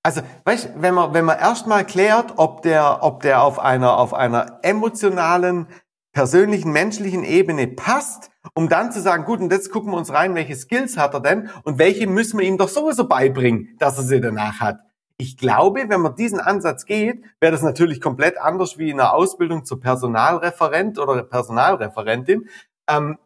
Also, 0.03 0.21
weißt, 0.45 0.73
wenn 0.77 0.93
man, 0.93 1.15
wenn 1.15 1.25
man 1.25 1.39
erstmal 1.39 1.87
klärt, 1.87 2.35
ob 2.37 2.61
der, 2.61 3.03
ob 3.03 3.23
der 3.23 3.43
auf 3.43 3.59
einer, 3.59 3.97
auf 3.97 4.13
einer 4.13 4.59
emotionalen, 4.61 5.67
persönlichen, 6.13 6.73
menschlichen 6.73 7.25
Ebene 7.25 7.69
passt, 7.69 8.31
um 8.53 8.69
dann 8.69 8.93
zu 8.93 9.01
sagen, 9.01 9.25
gut, 9.25 9.41
und 9.41 9.51
jetzt 9.51 9.71
gucken 9.71 9.93
wir 9.93 9.97
uns 9.97 10.13
rein, 10.13 10.35
welche 10.35 10.57
Skills 10.57 10.99
hat 10.99 11.15
er 11.15 11.21
denn 11.21 11.49
und 11.63 11.79
welche 11.79 12.07
müssen 12.07 12.39
wir 12.39 12.47
ihm 12.47 12.59
doch 12.59 12.69
sowieso 12.69 13.09
beibringen, 13.09 13.77
dass 13.79 13.97
er 13.97 14.05
sie 14.05 14.21
danach 14.21 14.61
hat. 14.61 14.81
Ich 15.21 15.37
glaube, 15.37 15.85
wenn 15.91 16.01
man 16.01 16.15
diesen 16.15 16.41
Ansatz 16.41 16.87
geht, 16.87 17.23
wäre 17.41 17.53
das 17.53 17.61
natürlich 17.61 18.01
komplett 18.01 18.39
anders 18.39 18.79
wie 18.79 18.89
in 18.89 18.99
einer 18.99 19.13
Ausbildung 19.13 19.67
zur 19.67 19.79
Personalreferent 19.79 20.99
oder 20.99 21.23
Personalreferentin. 21.25 22.49
Ähm, 22.89 23.19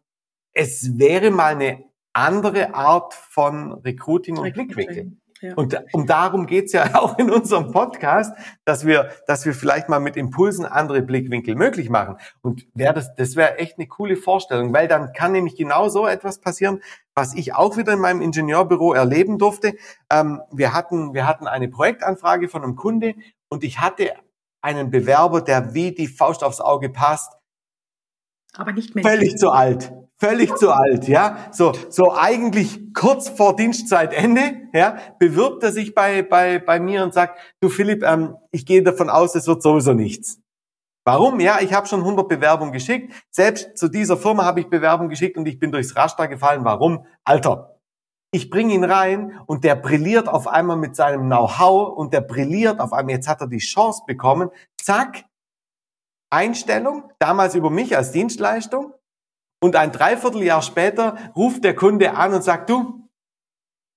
es 0.52 0.98
wäre 0.98 1.30
mal 1.30 1.54
eine 1.54 1.84
andere 2.12 2.74
Art 2.74 3.14
von 3.14 3.74
Recruiting 3.74 4.38
und 4.38 4.52
Blickwinkel. 4.52 5.12
Und 5.56 5.78
um 5.92 6.06
darum 6.06 6.46
geht's 6.46 6.72
ja 6.72 6.94
auch 7.00 7.18
in 7.18 7.30
unserem 7.30 7.70
Podcast, 7.72 8.34
dass 8.64 8.86
wir, 8.86 9.10
dass 9.26 9.44
wir 9.44 9.54
vielleicht 9.54 9.88
mal 9.88 10.00
mit 10.00 10.16
Impulsen 10.16 10.64
andere 10.64 11.02
Blickwinkel 11.02 11.54
möglich 11.54 11.90
machen. 11.90 12.16
Und 12.42 12.66
wäre 12.74 12.94
das, 12.94 13.14
das 13.14 13.36
wäre 13.36 13.58
echt 13.58 13.78
eine 13.78 13.86
coole 13.86 14.16
Vorstellung, 14.16 14.72
weil 14.72 14.88
dann 14.88 15.12
kann 15.12 15.32
nämlich 15.32 15.56
genau 15.56 15.88
so 15.88 16.06
etwas 16.06 16.40
passieren, 16.40 16.80
was 17.14 17.34
ich 17.34 17.54
auch 17.54 17.76
wieder 17.76 17.92
in 17.92 18.00
meinem 18.00 18.22
Ingenieurbüro 18.22 18.92
erleben 18.92 19.38
durfte. 19.38 19.74
Ähm, 20.10 20.40
wir 20.52 20.72
hatten, 20.72 21.14
wir 21.14 21.26
hatten 21.26 21.46
eine 21.46 21.68
Projektanfrage 21.68 22.48
von 22.48 22.62
einem 22.62 22.76
Kunde 22.76 23.14
und 23.48 23.64
ich 23.64 23.80
hatte 23.80 24.12
einen 24.62 24.90
Bewerber, 24.90 25.42
der 25.42 25.74
wie 25.74 25.92
die 25.92 26.08
Faust 26.08 26.42
aufs 26.42 26.60
Auge 26.60 26.88
passt. 26.88 27.32
Aber 28.56 28.72
nicht 28.72 28.94
mehr. 28.94 29.04
Völlig 29.04 29.36
zu 29.36 29.50
alt 29.50 29.92
völlig 30.18 30.54
zu 30.56 30.72
alt, 30.72 31.08
ja. 31.08 31.48
So, 31.52 31.72
so 31.88 32.14
eigentlich 32.14 32.92
kurz 32.94 33.28
vor 33.28 33.56
Dienstzeitende, 33.56 34.68
ja, 34.72 34.96
bewirbt 35.18 35.62
er 35.62 35.72
sich 35.72 35.94
bei, 35.94 36.22
bei, 36.22 36.58
bei 36.58 36.80
mir 36.80 37.02
und 37.02 37.14
sagt, 37.14 37.38
du 37.60 37.68
Philipp, 37.68 38.02
ähm, 38.02 38.36
ich 38.50 38.66
gehe 38.66 38.82
davon 38.82 39.10
aus, 39.10 39.34
es 39.34 39.46
wird 39.46 39.62
sowieso 39.62 39.92
nichts. 39.92 40.40
Warum? 41.06 41.38
Ja, 41.38 41.58
ich 41.60 41.74
habe 41.74 41.86
schon 41.86 42.00
100 42.00 42.28
Bewerbungen 42.28 42.72
geschickt. 42.72 43.12
Selbst 43.30 43.76
zu 43.76 43.88
dieser 43.88 44.16
Firma 44.16 44.44
habe 44.44 44.60
ich 44.60 44.70
Bewerbungen 44.70 45.10
geschickt 45.10 45.36
und 45.36 45.46
ich 45.46 45.58
bin 45.58 45.70
durchs 45.70 45.94
Raster 45.96 46.28
gefallen. 46.28 46.64
Warum? 46.64 47.04
Alter, 47.24 47.78
ich 48.32 48.48
bringe 48.48 48.72
ihn 48.72 48.84
rein 48.84 49.38
und 49.46 49.64
der 49.64 49.76
brilliert 49.76 50.28
auf 50.28 50.48
einmal 50.48 50.78
mit 50.78 50.96
seinem 50.96 51.26
Know-how 51.26 51.94
und 51.96 52.14
der 52.14 52.22
brilliert 52.22 52.80
auf 52.80 52.94
einmal. 52.94 53.16
Jetzt 53.16 53.28
hat 53.28 53.42
er 53.42 53.48
die 53.48 53.58
Chance 53.58 54.02
bekommen. 54.06 54.48
Zack, 54.80 55.24
Einstellung, 56.30 57.12
damals 57.18 57.54
über 57.54 57.70
mich 57.70 57.96
als 57.96 58.10
Dienstleistung. 58.10 58.94
Und 59.62 59.76
ein 59.76 59.92
Dreivierteljahr 59.92 60.62
später 60.62 61.16
ruft 61.34 61.64
der 61.64 61.74
Kunde 61.74 62.14
an 62.14 62.34
und 62.34 62.42
sagt, 62.42 62.68
du, 62.70 63.08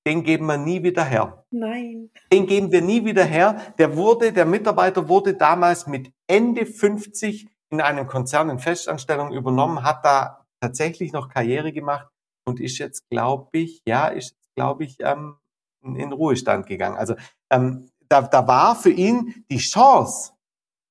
den 0.07 0.23
geben 0.23 0.45
wir 0.45 0.57
nie 0.57 0.83
wieder 0.83 1.03
her. 1.03 1.45
Nein. 1.51 2.11
Den 2.31 2.47
geben 2.47 2.71
wir 2.71 2.81
nie 2.81 3.03
wieder 3.03 3.25
her. 3.25 3.61
Der 3.77 3.97
wurde, 3.97 4.31
der 4.31 4.45
Mitarbeiter 4.45 5.09
wurde 5.09 5.33
damals 5.33 5.85
mit 5.85 6.13
Ende 6.27 6.65
50 6.65 7.47
in 7.69 7.81
einem 7.81 8.07
Konzern 8.07 8.49
in 8.49 8.59
Festanstellung 8.59 9.33
übernommen, 9.33 9.83
hat 9.83 10.05
da 10.05 10.45
tatsächlich 10.61 11.11
noch 11.11 11.29
Karriere 11.29 11.73
gemacht 11.73 12.07
und 12.45 12.59
ist 12.61 12.77
jetzt, 12.77 13.09
glaube 13.09 13.49
ich, 13.51 13.81
ja, 13.85 14.07
ist, 14.07 14.37
glaube 14.55 14.85
ich, 14.85 14.97
ähm, 15.01 15.35
in, 15.83 16.13
Ruhestand 16.13 16.65
gegangen. 16.65 16.95
Also 16.95 17.15
ähm, 17.51 17.89
da, 18.07 18.21
da 18.21 18.47
war 18.47 18.75
für 18.75 18.91
ihn 18.91 19.45
die 19.51 19.57
Chance, 19.57 20.31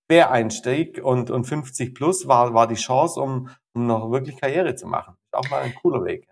Quereinstieg 0.09 1.03
und, 1.03 1.31
und 1.31 1.45
50 1.45 1.95
plus 1.95 2.29
war, 2.29 2.55
war 2.55 2.69
die 2.69 2.75
Chance, 2.75 3.21
um, 3.21 3.49
um 3.77 3.87
noch 3.87 4.11
wirklich 4.11 4.37
Karriere 4.41 4.75
zu 4.75 4.87
machen. 4.87 5.17
Auch 5.33 5.49
mal 5.51 5.63
ein 5.63 5.75
cooler 5.75 6.05
Weg. 6.05 6.27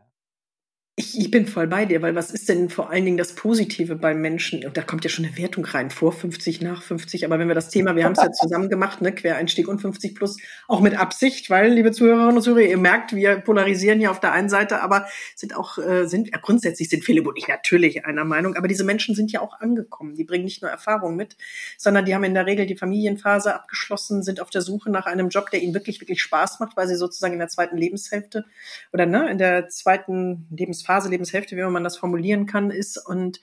Ich, 0.97 1.19
ich 1.19 1.29
bin 1.29 1.49
voll 1.49 1.67
bei 1.67 1.87
dir, 1.87 2.03
weil 2.03 2.15
was 2.15 2.31
ist 2.31 2.49
denn 2.49 2.71
vor 2.71 2.89
allen 2.89 3.05
Dingen 3.05 3.17
das 3.17 3.35
Positive 3.35 3.97
beim 3.97 4.21
Menschen? 4.21 4.65
Und 4.65 4.77
da 4.77 4.83
kommt 4.83 5.03
ja 5.03 5.11
schon 5.11 5.25
eine 5.25 5.37
Wertung 5.37 5.65
rein, 5.65 5.91
vor 5.91 6.13
50, 6.13 6.61
nach 6.61 6.85
50. 6.85 7.25
Aber 7.25 7.41
wenn 7.41 7.49
wir 7.49 7.57
das 7.57 7.69
Thema, 7.69 7.97
wir 7.97 8.05
haben 8.05 8.13
es 8.13 8.23
ja 8.23 8.31
zusammen 8.31 8.69
gemacht, 8.69 9.03
ne, 9.03 9.11
Quereinstieg 9.11 9.67
und 9.67 9.81
50 9.81 10.15
plus, 10.15 10.37
auch 10.69 10.81
mit 10.81 10.97
Absicht, 10.97 11.51
weil, 11.51 11.73
liebe 11.73 11.91
Zuhörerinnen 11.91 12.37
und 12.37 12.43
Zuhörer, 12.43 12.69
ihr 12.69 12.79
merkt, 12.79 13.13
wir 13.13 13.39
polarisieren 13.39 13.99
hier 13.99 14.13
auf 14.13 14.21
der 14.21 14.31
einen 14.31 14.49
Seite, 14.49 14.83
aber 14.83 15.09
sind 15.35 15.57
auch, 15.57 15.79
äh, 15.79 16.07
sind, 16.07 16.29
ja, 16.29 16.39
grundsätzlich 16.41 16.89
sind 16.89 17.05
Philipp 17.05 17.27
und 17.27 17.37
ich 17.37 17.49
natürlich 17.49 18.05
einer 18.05 18.25
Meinung, 18.25 18.55
aber 18.55 18.69
diese 18.69 18.85
Menschen 18.85 19.17
sind 19.17 19.33
ja 19.33 19.41
auch 19.41 19.59
angekommen. 19.59 20.15
Die 20.15 20.23
bringen 20.23 20.45
nicht 20.45 20.63
nur 20.63 20.71
Erfahrung 20.71 21.17
mit, 21.17 21.37
sondern 21.77 22.05
die 22.05 22.15
haben 22.15 22.23
in 22.23 22.35
der 22.35 22.47
Regel 22.47 22.67
die 22.67 22.77
Familienphase 22.77 23.53
abgeschlossen, 23.53 24.23
sind 24.23 24.41
auf 24.41 24.51
der 24.51 24.63
Suche 24.63 24.93
nach 24.93 25.07
einem 25.07 25.29
Job, 25.29 25.51
der 25.51 25.61
ihnen 25.61 25.75
wirklich, 25.75 26.01
wirklich 26.01 26.23
Spaß 26.23 26.61
macht, 26.61 26.77
weil 26.77 26.87
sie 26.87 26.95
sozusagen 26.95 27.33
in 27.33 27.41
der 27.41 27.49
zweiten 27.49 27.77
Lebenshälfte 27.77 28.45
oder 28.93 29.07
ne, 29.07 29.29
in 29.29 29.39
der 29.39 29.69
zweiten 29.71 30.47
Lebensphase 30.53 30.84
Lebensphase, 30.85 31.09
Lebenshälfte, 31.09 31.57
wie 31.57 31.63
man 31.63 31.85
das 31.85 31.97
formulieren 31.97 32.47
kann, 32.47 32.71
ist. 32.71 32.99
Und 32.99 33.41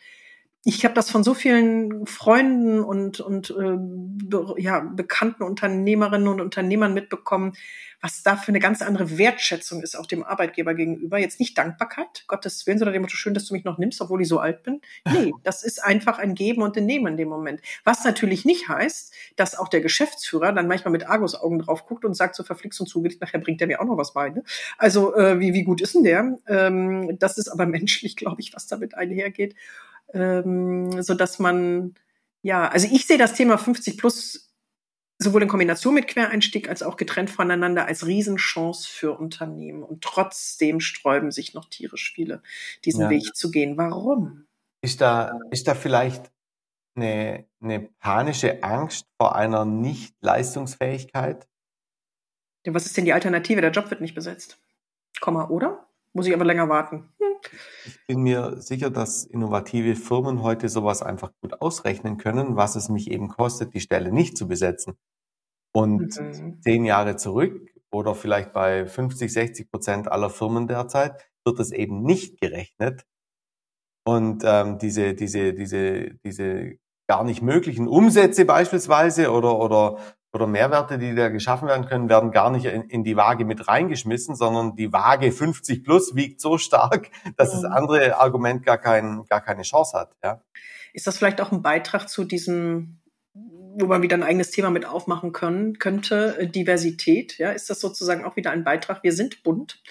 ich 0.64 0.84
habe 0.86 0.94
das 0.94 1.10
von 1.10 1.24
so 1.24 1.34
vielen 1.34 2.06
Freunden 2.06 2.82
und, 2.82 3.20
und 3.20 3.50
äh, 3.50 3.78
be, 3.78 4.54
ja, 4.58 4.80
bekannten 4.80 5.44
Unternehmerinnen 5.44 6.28
und 6.28 6.40
Unternehmern 6.40 6.94
mitbekommen, 6.94 7.54
was 8.00 8.24
da 8.24 8.36
für 8.36 8.50
eine 8.50 8.60
ganz 8.60 8.82
andere 8.82 9.18
Wertschätzung 9.18 9.82
ist 9.82 9.96
auch 9.96 10.06
dem 10.06 10.24
Arbeitgeber 10.24 10.74
gegenüber. 10.74 11.18
Jetzt 11.18 11.40
nicht 11.40 11.58
Dankbarkeit, 11.58 12.26
Gottes 12.28 12.66
Willen, 12.66 12.80
sondern 12.80 12.94
dem 12.94 13.04
Motto, 13.04 13.16
schön, 13.16 13.34
dass 13.34 13.46
du 13.46 13.54
mich 13.54 13.64
noch 13.64 13.78
nimmst, 13.78 14.02
obwohl 14.02 14.22
ich 14.22 14.28
so 14.28 14.40
alt 14.40 14.64
bin. 14.64 14.82
Nee, 15.12 15.32
das 15.44 15.64
ist 15.64 15.84
einfach 15.84 16.20
ein 16.20 16.36
Geben 16.36 16.62
und 16.62 16.78
ein 16.78 16.86
Nehmen 16.86 17.08
in 17.08 17.18
dem 17.18 17.30
Moment. 17.30 17.62
Was 17.84 18.04
natürlich 18.04 18.46
nicht 18.46 18.68
heißt, 18.68 19.14
dass 19.36 19.58
auch 19.58 19.68
der 19.68 19.82
Geschäftsführer 19.82 20.52
dann 20.52 20.68
manchmal 20.68 20.92
mit 20.92 21.08
Argusaugen 21.08 21.60
drauf 21.60 21.86
guckt 21.86 22.06
und 22.06 22.16
sagt, 22.16 22.36
so 22.36 22.44
verflixt 22.44 22.80
und 22.82 22.88
zugedicht, 22.88 23.22
nachher 23.22 23.40
bringt 23.40 23.62
er 23.62 23.68
mir 23.68 23.82
auch 23.82 23.86
noch 23.86 23.98
was 23.98 24.14
bei. 24.14 24.30
Ne? 24.30 24.44
Also 24.78 25.16
äh, 25.16 25.40
wie, 25.40 25.54
wie 25.54 25.64
gut 25.64 25.82
ist 25.82 25.96
denn 25.96 26.04
der? 26.04 26.38
Ähm, 26.48 27.18
das 27.20 27.38
ist 27.38 27.50
aber 27.50 27.66
menschlich, 27.68 28.16
glaube 28.16 28.42
ich, 28.42 28.54
was 28.54 28.68
damit 28.68 28.96
einhergeht. 28.96 29.56
Ähm, 30.14 31.02
so 31.02 31.14
dass 31.14 31.40
man, 31.40 31.96
ja, 32.42 32.68
also 32.68 32.88
ich 32.92 33.06
sehe 33.06 33.18
das 33.18 33.34
Thema 33.34 33.58
50 33.58 33.98
plus 33.98 34.52
sowohl 35.22 35.44
in 35.44 35.48
Kombination 35.48 35.94
mit 35.94 36.08
Quereinstieg 36.08 36.68
als 36.68 36.84
auch 36.84 36.98
getrennt 36.98 37.30
voneinander 37.30 37.86
als 37.86 38.06
Riesenchance 38.06 38.90
für 38.90 39.18
Unternehmen. 39.18 39.84
Und 39.84 40.04
trotzdem 40.04 40.80
sträuben 40.80 41.32
sich 41.32 41.54
noch 41.54 41.70
tierisch 41.70 42.12
viele, 42.14 42.42
diesen 42.86 43.02
ja. 43.02 43.10
Weg 43.10 43.36
zu 43.36 43.52
gehen. 43.52 43.78
Warum? 43.78 44.48
Ist 44.82 45.02
da, 45.02 45.40
ist 45.52 45.68
da 45.68 45.76
vielleicht 45.76 46.32
eine, 46.96 47.46
eine 47.62 47.82
panische 48.00 48.64
Angst 48.64 49.06
vor 49.18 49.36
einer 49.36 49.64
Nicht-Leistungsfähigkeit? 49.64 51.48
Was 52.66 52.86
ist 52.86 52.98
denn 52.98 53.06
die 53.06 53.14
Alternative? 53.14 53.62
Der 53.62 53.72
Job 53.72 53.90
wird 53.90 54.02
nicht 54.02 54.16
besetzt. 54.16 54.60
Komma, 55.20 55.50
oder? 55.50 55.88
Muss 56.14 56.28
ich 56.28 56.34
aber 56.34 56.46
länger 56.46 56.68
warten. 56.70 57.10
Hm. 57.20 57.32
Ich 57.86 58.00
bin 58.08 58.22
mir 58.22 58.62
sicher, 58.62 58.90
dass 58.90 59.24
innovative 59.24 59.96
Firmen 59.96 60.42
heute 60.42 60.70
sowas 60.70 61.02
einfach 61.02 61.32
gut 61.42 61.62
ausrechnen 61.62 62.18
können, 62.18 62.56
was 62.56 62.76
es 62.76 62.90
mich 62.90 63.10
eben 63.10 63.30
kostet, 63.30 63.74
die 63.74 63.80
Stelle 63.80 64.12
nicht 64.12 64.38
zu 64.38 64.48
besetzen. 64.48 64.98
Und 65.74 66.20
mhm. 66.20 66.62
zehn 66.62 66.86
Jahre 66.86 67.16
zurück 67.16 67.70
oder 67.92 68.14
vielleicht 68.14 68.54
bei 68.54 68.86
50, 68.86 69.32
60 69.32 69.72
Prozent 69.72 70.12
aller 70.12 70.30
Firmen 70.30 70.68
derzeit 70.68 71.32
wird 71.46 71.60
es 71.60 71.72
eben 71.72 72.04
nicht 72.04 72.40
gerechnet. 72.40 73.06
Und 74.06 74.44
ähm, 74.46 74.80
diese, 74.80 75.14
diese, 75.14 75.54
diese, 75.54 76.16
diese 76.26 76.78
gar 77.08 77.24
nicht 77.24 77.42
möglichen 77.42 77.88
Umsätze 77.88 78.46
beispielsweise 78.46 79.32
oder, 79.32 79.60
oder, 79.60 79.98
oder 80.34 80.48
Mehrwerte, 80.48 80.98
die 80.98 81.14
da 81.14 81.30
geschaffen 81.30 81.68
werden 81.68 81.86
können, 81.86 82.10
werden 82.10 82.32
gar 82.32 82.50
nicht 82.52 82.66
in, 82.66 82.84
in 82.84 83.04
die 83.04 83.18
Waage 83.18 83.46
mit 83.46 83.68
reingeschmissen, 83.68 84.36
sondern 84.36 84.76
die 84.76 84.94
Waage 84.94 85.32
50 85.32 85.84
plus 85.84 86.16
wiegt 86.16 86.40
so 86.40 86.58
stark, 86.58 87.10
dass 87.38 87.54
mhm. 87.54 87.62
das 87.62 87.72
andere 87.72 88.18
Argument 88.18 88.64
gar, 88.64 88.78
kein, 88.78 89.26
gar 89.26 89.42
keine 89.42 89.64
Chance 89.64 89.98
hat. 89.98 90.16
Ja. 90.24 90.42
Ist 90.94 91.08
das 91.08 91.18
vielleicht 91.18 91.42
auch 91.42 91.52
ein 91.52 91.62
Beitrag 91.62 92.08
zu 92.08 92.24
diesem 92.24 93.01
wo 93.78 93.86
man 93.86 94.02
wieder 94.02 94.16
ein 94.16 94.24
eigenes 94.24 94.52
Thema 94.52 94.70
mit 94.70 94.86
aufmachen 94.86 95.32
können, 95.32 95.80
könnte, 95.80 96.38
äh, 96.40 96.48
Diversität. 96.48 97.38
Ja, 97.38 97.52
ist 97.52 97.70
das 97.70 97.80
sozusagen 97.80 98.26
auch 98.26 98.36
wieder 98.36 98.52
ein 98.52 98.64
Beitrag? 98.64 99.04
Wir 99.04 99.14
sind 99.14 99.44
bunt. 99.44 99.82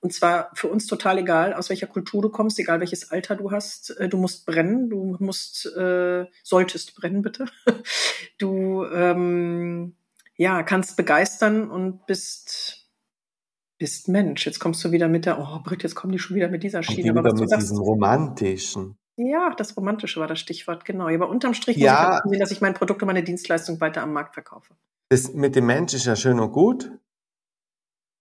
Und 0.00 0.12
zwar 0.12 0.50
für 0.54 0.68
uns 0.68 0.86
total 0.86 1.18
egal, 1.18 1.54
aus 1.54 1.70
welcher 1.70 1.88
Kultur 1.88 2.22
du 2.22 2.28
kommst, 2.28 2.58
egal 2.58 2.80
welches 2.80 3.10
Alter 3.10 3.36
du 3.36 3.50
hast. 3.50 3.90
Äh, 3.98 4.08
du 4.08 4.16
musst 4.16 4.46
brennen, 4.46 4.88
du 4.90 5.16
musst, 5.18 5.66
äh, 5.76 6.26
solltest 6.42 6.94
brennen, 6.94 7.22
bitte. 7.22 7.46
Du 8.38 8.84
ähm, 8.84 9.96
ja, 10.36 10.62
kannst 10.62 10.96
begeistern 10.96 11.68
und 11.68 12.06
bist 12.06 12.88
bist 13.78 14.08
Mensch. 14.08 14.44
Jetzt 14.46 14.58
kommst 14.58 14.84
du 14.84 14.92
wieder 14.92 15.08
mit 15.08 15.24
der, 15.24 15.38
oh 15.40 15.60
Britt, 15.62 15.82
jetzt 15.82 15.94
kommen 15.94 16.12
die 16.12 16.18
schon 16.18 16.36
wieder 16.36 16.48
mit 16.48 16.62
dieser 16.62 16.82
Schiene. 16.82 17.10
Aber 17.10 17.22
mit 17.22 17.50
diesem 17.50 17.78
Romantischen. 17.78 18.98
Ja, 19.18 19.52
das 19.56 19.76
Romantische 19.76 20.20
war 20.20 20.28
das 20.28 20.38
Stichwort, 20.38 20.84
genau. 20.84 21.08
Aber 21.08 21.28
unterm 21.28 21.52
Strich 21.52 21.76
muss 21.76 21.84
ja, 21.84 22.20
ich 22.24 22.30
sehen, 22.30 22.38
dass 22.38 22.52
ich 22.52 22.60
mein 22.60 22.74
Produkt 22.74 23.02
und 23.02 23.08
meine 23.08 23.24
Dienstleistung 23.24 23.80
weiter 23.80 24.02
am 24.02 24.12
Markt 24.12 24.34
verkaufe. 24.34 24.76
Das 25.10 25.34
mit 25.34 25.56
dem 25.56 25.66
Mensch 25.66 25.92
ist 25.92 26.06
ja 26.06 26.14
schön 26.14 26.38
und 26.38 26.52
gut. 26.52 26.92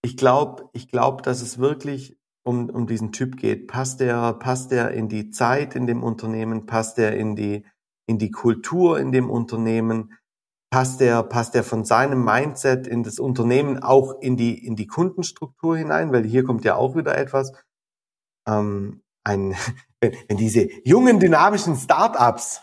Ich 0.02 0.18
glaube, 0.18 0.70
ich 0.74 0.90
glaube, 0.90 1.22
dass 1.22 1.42
es 1.44 1.60
wirklich 1.60 2.18
um, 2.44 2.72
um 2.72 2.88
diesen 2.88 3.12
Typ 3.12 3.38
geht. 3.38 3.68
Passt 3.68 4.00
der, 4.00 4.34
passt 4.34 4.72
der 4.72 4.92
in 4.92 5.08
die 5.08 5.30
Zeit 5.30 5.76
in 5.76 5.86
dem 5.86 6.02
Unternehmen? 6.02 6.66
Passt 6.66 6.98
der 6.98 7.16
in 7.16 7.36
die, 7.36 7.64
in 8.08 8.18
die 8.18 8.32
Kultur 8.32 9.00
in 9.00 9.12
dem 9.12 9.30
Unternehmen? 9.30 10.14
Passt 10.72 11.00
der, 11.00 11.22
passt 11.22 11.54
der 11.54 11.64
von 11.64 11.86
seinem 11.86 12.26
Mindset 12.26 12.88
in 12.88 13.04
das 13.04 13.20
Unternehmen 13.20 13.84
auch 13.84 14.20
in 14.20 14.36
die, 14.36 14.66
in 14.66 14.76
die 14.76 14.88
Kundenstruktur 14.88 15.78
hinein? 15.78 16.12
Weil 16.12 16.26
hier 16.26 16.44
kommt 16.44 16.66
ja 16.66 16.76
auch 16.76 16.96
wieder 16.96 17.16
etwas. 17.16 17.54
Ähm, 18.48 19.04
ein, 19.24 19.56
wenn, 20.02 20.16
wenn 20.28 20.38
diese 20.38 20.68
jungen, 20.84 21.20
dynamischen 21.20 21.76
Startups, 21.76 22.62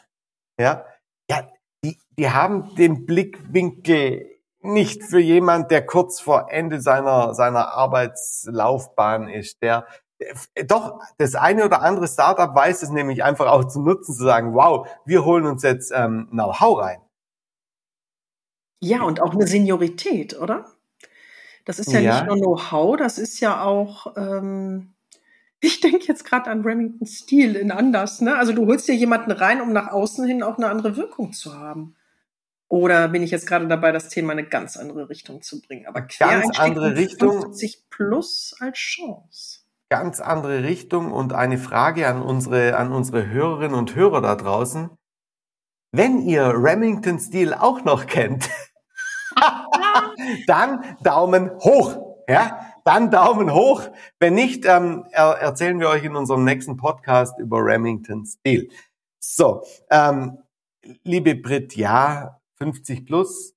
ja, 0.58 0.84
ja, 1.30 1.48
die, 1.84 1.98
die 2.18 2.30
haben 2.30 2.74
den 2.76 3.06
Blickwinkel 3.06 4.30
nicht 4.60 5.04
für 5.04 5.20
jemand, 5.20 5.70
der 5.70 5.84
kurz 5.84 6.20
vor 6.20 6.50
Ende 6.50 6.80
seiner, 6.80 7.34
seiner 7.34 7.74
Arbeitslaufbahn 7.74 9.28
ist, 9.28 9.62
der, 9.62 9.86
doch, 10.66 11.00
das 11.18 11.34
eine 11.34 11.64
oder 11.64 11.82
andere 11.82 12.08
Startup 12.08 12.54
weiß 12.54 12.82
es 12.82 12.90
nämlich 12.90 13.22
einfach 13.24 13.46
auch 13.46 13.64
zu 13.64 13.80
nutzen, 13.80 14.14
zu 14.14 14.24
sagen, 14.24 14.54
wow, 14.54 14.88
wir 15.04 15.24
holen 15.24 15.46
uns 15.46 15.62
jetzt 15.62 15.92
ähm, 15.94 16.28
Know-how 16.30 16.80
rein. 16.80 17.00
Ja, 18.80 19.02
und 19.02 19.20
auch 19.20 19.32
eine 19.32 19.46
Seniorität, 19.46 20.38
oder? 20.38 20.66
Das 21.64 21.78
ist 21.78 21.92
ja, 21.92 22.00
ja. 22.00 22.14
nicht 22.14 22.26
nur 22.26 22.36
Know-how, 22.36 22.96
das 22.96 23.18
ist 23.18 23.40
ja 23.40 23.64
auch, 23.64 24.16
ähm, 24.16 24.94
ich 25.64 25.80
denke 25.80 26.04
jetzt 26.06 26.24
gerade 26.24 26.50
an 26.50 26.62
Remington 26.62 27.06
Steel 27.06 27.56
in 27.56 27.70
anders. 27.70 28.20
Ne? 28.20 28.36
Also 28.36 28.52
du 28.52 28.66
holst 28.66 28.86
dir 28.86 28.94
jemanden 28.94 29.30
rein, 29.30 29.60
um 29.60 29.72
nach 29.72 29.90
außen 29.90 30.26
hin 30.26 30.42
auch 30.42 30.58
eine 30.58 30.68
andere 30.68 30.96
Wirkung 30.96 31.32
zu 31.32 31.58
haben. 31.58 31.96
Oder 32.68 33.08
bin 33.08 33.22
ich 33.22 33.30
jetzt 33.30 33.46
gerade 33.46 33.66
dabei, 33.66 33.92
das 33.92 34.08
Thema 34.08 34.32
in 34.32 34.40
eine 34.40 34.48
ganz 34.48 34.76
andere 34.76 35.08
Richtung 35.08 35.42
zu 35.42 35.60
bringen? 35.60 35.86
Aber 35.86 36.02
ganz 36.02 36.58
andere 36.58 36.96
Richtung. 36.96 37.42
50 37.42 37.88
plus 37.88 38.54
als 38.58 38.78
Chance. 38.78 39.60
Ganz 39.90 40.20
andere 40.20 40.64
Richtung 40.64 41.12
und 41.12 41.32
eine 41.32 41.58
Frage 41.58 42.08
an 42.08 42.20
unsere, 42.20 42.76
an 42.76 42.92
unsere 42.92 43.28
Hörerinnen 43.28 43.76
und 43.76 43.94
Hörer 43.94 44.20
da 44.20 44.34
draußen. 44.34 44.90
Wenn 45.92 46.20
ihr 46.20 46.52
Remington 46.56 47.20
Steel 47.20 47.54
auch 47.54 47.84
noch 47.84 48.06
kennt, 48.06 48.50
dann 50.46 50.96
Daumen 51.02 51.50
hoch. 51.60 52.24
Ja, 52.26 52.73
dann 52.84 53.10
Daumen 53.10 53.52
hoch. 53.52 53.82
Wenn 54.20 54.34
nicht, 54.34 54.64
ähm, 54.66 55.06
er 55.10 55.38
erzählen 55.38 55.80
wir 55.80 55.88
euch 55.88 56.04
in 56.04 56.16
unserem 56.16 56.44
nächsten 56.44 56.76
Podcast 56.76 57.38
über 57.38 57.58
Remington 57.58 58.24
Steel. 58.26 58.68
So, 59.18 59.62
ähm, 59.90 60.38
liebe 61.02 61.34
Brit, 61.34 61.76
ja, 61.76 62.40
50 62.58 63.06
plus. 63.06 63.54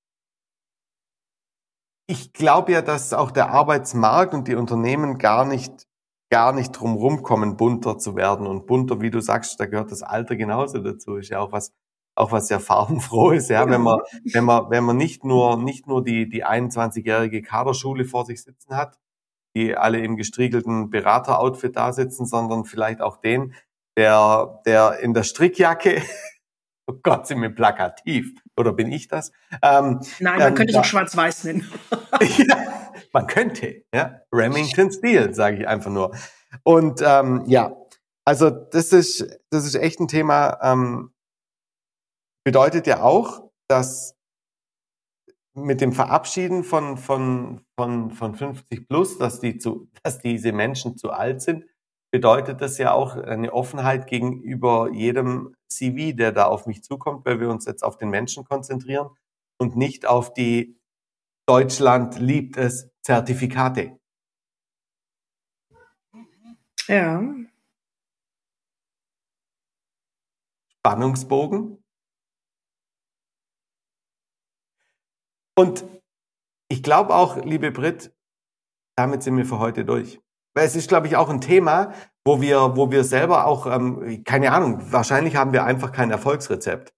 Ich 2.10 2.32
glaube 2.32 2.72
ja, 2.72 2.82
dass 2.82 3.14
auch 3.14 3.32
der 3.32 3.50
Arbeitsmarkt 3.50 4.34
und 4.34 4.48
die 4.48 4.56
Unternehmen 4.56 5.18
gar 5.18 5.46
nicht 5.46 5.88
gar 6.30 6.54
nicht 6.54 6.72
drum 6.72 7.24
kommen, 7.24 7.58
bunter 7.58 7.98
zu 7.98 8.16
werden. 8.16 8.48
Und 8.48 8.66
bunter, 8.68 9.02
wie 9.02 9.10
du 9.10 9.22
sagst, 9.22 9.60
da 9.60 9.66
gehört 9.66 9.92
das 9.92 10.04
Alter 10.04 10.36
genauso 10.36 10.80
dazu. 10.80 11.16
Ist 11.16 11.30
ja 11.30 11.40
auch 11.40 11.52
was, 11.52 11.74
auch 12.16 12.32
was 12.32 12.48
sehr 12.48 12.60
farbenfroh 12.62 13.32
ist, 13.32 13.50
ja, 13.50 13.70
wenn 13.70 13.82
man, 13.82 14.00
wenn 14.34 14.44
man, 14.44 14.70
wenn 14.70 14.84
man 14.84 14.98
nicht 14.98 15.24
nur, 15.24 15.58
nicht 15.58 15.88
nur 15.88 16.04
die, 16.04 16.30
die 16.30 16.46
21-jährige 16.46 17.42
Kaderschule 17.42 18.06
vor 18.06 18.26
sich 18.26 18.44
sitzen 18.44 18.76
hat, 18.76 18.98
die 19.58 19.76
alle 19.76 20.00
im 20.00 20.18
gestriegelten 20.18 20.90
Berater-Outfit 20.90 21.76
da 21.76 21.92
sitzen, 21.92 22.26
sondern 22.26 22.66
vielleicht 22.66 23.02
auch 23.02 23.18
den, 23.18 23.56
der, 23.98 24.62
der 24.66 25.00
in 25.00 25.14
der 25.14 25.24
Strickjacke, 25.24 26.02
oh 26.88 26.94
Gott, 27.02 27.28
sind 27.28 27.42
wir 27.42 27.50
plakativ, 27.50 28.34
oder 28.56 28.74
bin 28.74 28.92
ich 28.92 29.08
das? 29.08 29.32
Ähm, 29.64 30.00
Nein, 30.20 30.38
man 30.38 30.48
ähm, 30.50 30.56
könnte 30.56 30.74
es 30.74 30.78
auch 30.78 30.86
schwarz-weiß 30.86 31.46
nennen. 31.46 31.68
ja, 32.22 32.92
man 33.14 33.28
könnte, 33.28 33.84
ja, 33.94 34.22
Remington 34.32 34.92
Steel, 34.92 35.34
sage 35.34 35.58
ich 35.58 35.68
einfach 35.68 35.92
nur. 35.92 36.16
Und 36.64 37.02
ähm, 37.04 37.44
ja, 37.48 37.76
also 38.26 38.50
das 38.50 38.94
ist, 38.94 39.40
das 39.50 39.66
ist 39.66 39.76
echt 39.76 40.00
ein 40.00 40.08
Thema, 40.08 40.60
ähm, 40.62 41.12
bedeutet 42.46 42.86
ja 42.88 43.02
auch, 43.02 43.50
dass 43.68 44.17
mit 45.58 45.82
dem 45.82 45.92
Verabschieden 45.92 46.64
von, 46.64 46.98
von, 46.98 47.62
von, 47.80 48.12
von 48.12 48.36
50 48.36 48.88
plus, 48.88 49.18
dass 49.18 49.40
die 49.40 49.58
zu, 49.58 49.90
dass 50.04 50.20
diese 50.20 50.52
Menschen 50.52 50.98
zu 50.98 51.12
alt 51.12 51.42
sind, 51.42 51.66
bedeutet 52.12 52.62
das 52.62 52.78
ja 52.78 52.94
auch 52.94 53.16
eine 53.18 53.52
Offenheit 53.52 54.08
gegenüber 54.08 54.92
jedem 54.94 55.56
CV, 55.68 56.16
der 56.16 56.32
da 56.32 56.46
auf 56.46 56.68
mich 56.68 56.84
zukommt, 56.84 57.26
weil 57.26 57.40
wir 57.40 57.50
uns 57.50 57.66
jetzt 57.66 57.84
auf 57.84 57.98
den 57.98 58.10
Menschen 58.10 58.46
konzentrieren 58.46 59.10
und 59.60 59.76
nicht 59.76 60.06
auf 60.06 60.34
die 60.34 60.78
Deutschland 61.48 62.20
liebt 62.20 62.58
es 62.58 62.90
Zertifikate. 63.02 64.00
Ja. 66.88 67.22
Spannungsbogen. 70.80 71.84
Und 75.58 75.84
ich 76.70 76.84
glaube 76.84 77.16
auch, 77.16 77.44
liebe 77.44 77.72
Brit, 77.72 78.12
damit 78.96 79.24
sind 79.24 79.38
wir 79.38 79.46
für 79.46 79.60
heute 79.60 79.86
durch. 79.86 80.20
Weil 80.56 80.66
es 80.66 80.76
ist, 80.76 80.90
glaube 80.90 81.08
ich, 81.08 81.16
auch 81.16 81.30
ein 81.30 81.42
Thema, 81.42 81.94
wo 82.26 82.42
wir, 82.42 82.76
wo 82.76 82.92
wir 82.92 83.04
selber 83.04 83.46
auch, 83.46 83.66
ähm, 83.66 84.24
keine 84.24 84.52
Ahnung, 84.52 84.92
wahrscheinlich 84.92 85.36
haben 85.36 85.54
wir 85.54 85.64
einfach 85.64 85.92
kein 85.92 86.12
Erfolgsrezept. 86.12 86.94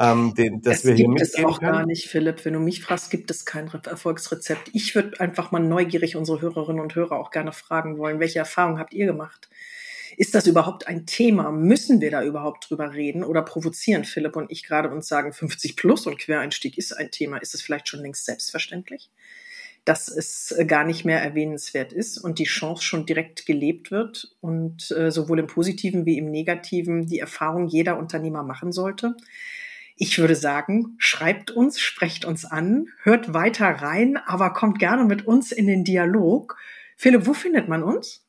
Ähm, 0.00 0.34
den, 0.34 0.62
das 0.62 0.84
wir 0.84 0.94
hier 0.94 1.06
gibt 1.06 1.20
es 1.20 1.44
auch 1.44 1.60
können. 1.60 1.72
gar 1.72 1.86
nicht, 1.86 2.08
Philipp. 2.08 2.44
Wenn 2.44 2.54
du 2.54 2.60
mich 2.60 2.82
fragst, 2.82 3.10
gibt 3.10 3.30
es 3.30 3.44
kein 3.44 3.68
Erfolgsrezept. 3.68 4.70
Ich 4.72 4.94
würde 4.94 5.20
einfach 5.20 5.52
mal 5.52 5.60
neugierig 5.60 6.16
unsere 6.16 6.40
Hörerinnen 6.40 6.80
und 6.80 6.94
Hörer 6.94 7.18
auch 7.18 7.30
gerne 7.30 7.52
fragen 7.52 7.98
wollen, 7.98 8.18
welche 8.18 8.40
Erfahrungen 8.40 8.78
habt 8.78 8.94
ihr 8.94 9.06
gemacht? 9.06 9.48
Ist 10.16 10.34
das 10.34 10.46
überhaupt 10.46 10.88
ein 10.88 11.06
Thema? 11.06 11.50
Müssen 11.50 12.00
wir 12.00 12.10
da 12.10 12.22
überhaupt 12.22 12.70
drüber 12.70 12.94
reden? 12.94 13.24
Oder 13.24 13.42
provozieren 13.42 14.04
Philipp 14.04 14.36
und 14.36 14.50
ich 14.50 14.64
gerade 14.64 14.90
uns 14.90 15.08
sagen, 15.08 15.32
50 15.32 15.76
plus 15.76 16.06
und 16.06 16.18
Quereinstieg 16.18 16.78
ist 16.78 16.92
ein 16.92 17.10
Thema? 17.10 17.38
Ist 17.38 17.54
es 17.54 17.62
vielleicht 17.62 17.88
schon 17.88 18.00
längst 18.00 18.26
selbstverständlich? 18.26 19.10
dass 19.84 20.08
es 20.08 20.52
äh, 20.52 20.64
gar 20.64 20.84
nicht 20.84 21.04
mehr 21.04 21.22
erwähnenswert 21.22 21.92
ist 21.92 22.18
und 22.18 22.38
die 22.38 22.44
Chance 22.44 22.84
schon 22.84 23.06
direkt 23.06 23.46
gelebt 23.46 23.90
wird 23.90 24.36
und 24.40 24.90
äh, 24.92 25.10
sowohl 25.10 25.40
im 25.40 25.46
positiven 25.46 26.06
wie 26.06 26.18
im 26.18 26.30
negativen 26.30 27.06
die 27.06 27.18
Erfahrung 27.18 27.66
jeder 27.66 27.98
Unternehmer 27.98 28.42
machen 28.42 28.72
sollte. 28.72 29.16
Ich 29.96 30.18
würde 30.18 30.36
sagen, 30.36 30.94
schreibt 30.98 31.50
uns, 31.50 31.80
sprecht 31.80 32.24
uns 32.24 32.44
an, 32.44 32.88
hört 33.02 33.34
weiter 33.34 33.66
rein, 33.66 34.16
aber 34.16 34.52
kommt 34.52 34.78
gerne 34.78 35.04
mit 35.04 35.26
uns 35.26 35.52
in 35.52 35.66
den 35.66 35.84
Dialog. 35.84 36.56
Philipp, 36.96 37.26
wo 37.26 37.34
findet 37.34 37.68
man 37.68 37.82
uns? 37.82 38.24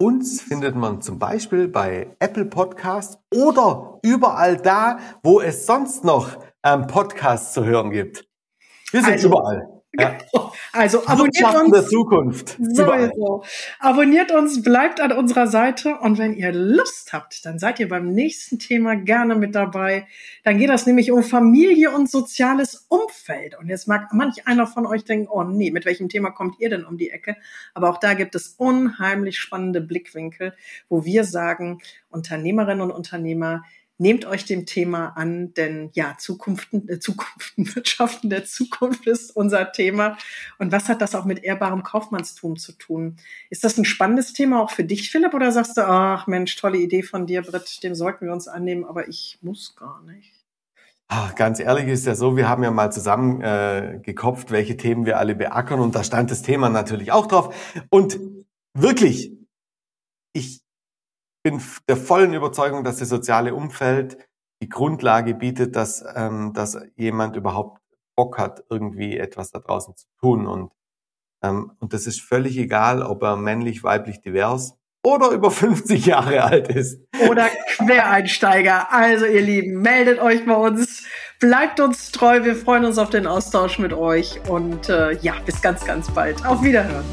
Uns 0.00 0.40
findet 0.40 0.76
man 0.76 1.02
zum 1.02 1.18
Beispiel 1.18 1.66
bei 1.66 2.14
Apple 2.20 2.44
Podcasts 2.44 3.18
oder 3.34 3.98
überall 4.04 4.56
da, 4.56 5.00
wo 5.24 5.40
es 5.40 5.66
sonst 5.66 6.04
noch 6.04 6.38
ähm, 6.62 6.86
Podcasts 6.86 7.52
zu 7.52 7.64
hören 7.64 7.90
gibt. 7.90 8.24
Wir 8.92 9.02
sind 9.02 9.14
also, 9.14 9.26
überall. 9.26 9.77
Ja. 9.94 10.18
Also 10.72 11.06
abonniert 11.06 11.54
uns. 11.54 11.72
der 11.72 11.86
Zukunft. 11.86 12.56
Sowieso. 12.60 13.42
Abonniert 13.78 14.30
uns, 14.30 14.62
bleibt 14.62 15.00
an 15.00 15.12
unserer 15.12 15.46
Seite 15.46 15.96
und 16.00 16.18
wenn 16.18 16.34
ihr 16.34 16.52
Lust 16.52 17.12
habt, 17.14 17.44
dann 17.46 17.58
seid 17.58 17.80
ihr 17.80 17.88
beim 17.88 18.12
nächsten 18.12 18.58
Thema 18.58 18.94
gerne 18.96 19.34
mit 19.34 19.54
dabei. 19.54 20.06
Dann 20.44 20.58
geht 20.58 20.68
das 20.68 20.86
nämlich 20.86 21.10
um 21.10 21.22
Familie 21.22 21.90
und 21.90 22.10
soziales 22.10 22.86
Umfeld. 22.88 23.58
Und 23.58 23.68
jetzt 23.68 23.88
mag 23.88 24.12
manch 24.12 24.46
einer 24.46 24.66
von 24.66 24.86
euch 24.86 25.04
denken, 25.04 25.28
oh 25.30 25.42
nee, 25.42 25.70
mit 25.70 25.86
welchem 25.86 26.10
Thema 26.10 26.30
kommt 26.30 26.60
ihr 26.60 26.68
denn 26.68 26.84
um 26.84 26.98
die 26.98 27.10
Ecke? 27.10 27.36
Aber 27.72 27.88
auch 27.88 27.98
da 27.98 28.12
gibt 28.12 28.34
es 28.34 28.54
unheimlich 28.58 29.38
spannende 29.38 29.80
Blickwinkel, 29.80 30.54
wo 30.90 31.06
wir 31.06 31.24
sagen, 31.24 31.80
Unternehmerinnen 32.10 32.82
und 32.82 32.90
Unternehmer, 32.90 33.64
Nehmt 34.00 34.24
euch 34.24 34.44
dem 34.44 34.64
Thema 34.64 35.08
an, 35.16 35.52
denn 35.54 35.90
ja, 35.92 36.14
Zukunften, 36.18 36.88
äh, 36.88 37.00
Zukunften, 37.00 37.66
Wirtschaften 37.74 38.30
der 38.30 38.44
Zukunft 38.44 39.06
ist 39.08 39.34
unser 39.34 39.72
Thema. 39.72 40.16
Und 40.58 40.70
was 40.70 40.88
hat 40.88 41.02
das 41.02 41.16
auch 41.16 41.24
mit 41.24 41.42
ehrbarem 41.42 41.82
Kaufmannstum 41.82 42.56
zu 42.56 42.72
tun? 42.72 43.16
Ist 43.50 43.64
das 43.64 43.76
ein 43.76 43.84
spannendes 43.84 44.32
Thema 44.32 44.62
auch 44.62 44.70
für 44.70 44.84
dich, 44.84 45.10
Philipp, 45.10 45.34
oder 45.34 45.50
sagst 45.50 45.76
du, 45.76 45.86
ach 45.86 46.28
Mensch, 46.28 46.54
tolle 46.56 46.78
Idee 46.78 47.02
von 47.02 47.26
dir, 47.26 47.42
Britt, 47.42 47.82
dem 47.82 47.96
sollten 47.96 48.26
wir 48.26 48.32
uns 48.32 48.46
annehmen, 48.46 48.84
aber 48.84 49.08
ich 49.08 49.38
muss 49.42 49.74
gar 49.74 50.00
nicht? 50.02 50.32
Ach, 51.08 51.34
ganz 51.34 51.58
ehrlich 51.58 51.88
ist 51.88 52.06
ja 52.06 52.14
so, 52.14 52.36
wir 52.36 52.48
haben 52.48 52.62
ja 52.62 52.70
mal 52.70 52.92
zusammen 52.92 53.40
äh, 53.40 53.98
gekopft, 54.02 54.50
welche 54.50 54.76
Themen 54.76 55.06
wir 55.06 55.18
alle 55.18 55.34
beackern 55.34 55.80
und 55.80 55.94
da 55.94 56.04
stand 56.04 56.30
das 56.30 56.42
Thema 56.42 56.68
natürlich 56.68 57.10
auch 57.12 57.26
drauf. 57.26 57.54
Und 57.88 58.20
wirklich, 58.74 59.32
ich 60.34 60.60
bin 61.50 61.62
der 61.88 61.96
vollen 61.96 62.34
Überzeugung, 62.34 62.84
dass 62.84 62.98
das 62.98 63.08
soziale 63.08 63.54
Umfeld 63.54 64.18
die 64.60 64.68
Grundlage 64.68 65.34
bietet, 65.34 65.76
dass, 65.76 66.04
ähm, 66.14 66.52
dass 66.52 66.78
jemand 66.96 67.36
überhaupt 67.36 67.80
Bock 68.16 68.38
hat, 68.38 68.64
irgendwie 68.68 69.16
etwas 69.16 69.50
da 69.50 69.60
draußen 69.60 69.96
zu 69.96 70.06
tun. 70.20 70.46
Und, 70.46 70.72
ähm, 71.42 71.72
und 71.78 71.94
das 71.94 72.06
ist 72.06 72.20
völlig 72.20 72.58
egal, 72.58 73.02
ob 73.02 73.22
er 73.22 73.36
männlich, 73.36 73.82
weiblich, 73.82 74.20
divers 74.20 74.74
oder 75.02 75.30
über 75.30 75.50
50 75.52 76.04
Jahre 76.04 76.44
alt 76.44 76.68
ist. 76.68 77.00
Oder 77.30 77.48
Quereinsteiger. 77.76 78.92
Also 78.92 79.24
ihr 79.24 79.42
Lieben, 79.42 79.80
meldet 79.80 80.18
euch 80.18 80.44
bei 80.44 80.54
uns, 80.54 81.06
bleibt 81.40 81.80
uns 81.80 82.12
treu, 82.12 82.44
wir 82.44 82.56
freuen 82.56 82.84
uns 82.84 82.98
auf 82.98 83.08
den 83.08 83.26
Austausch 83.26 83.78
mit 83.78 83.94
euch 83.94 84.38
und 84.50 84.90
äh, 84.90 85.12
ja, 85.20 85.34
bis 85.46 85.62
ganz, 85.62 85.84
ganz 85.86 86.10
bald. 86.10 86.44
Auf 86.44 86.62
Wiederhören. 86.62 87.06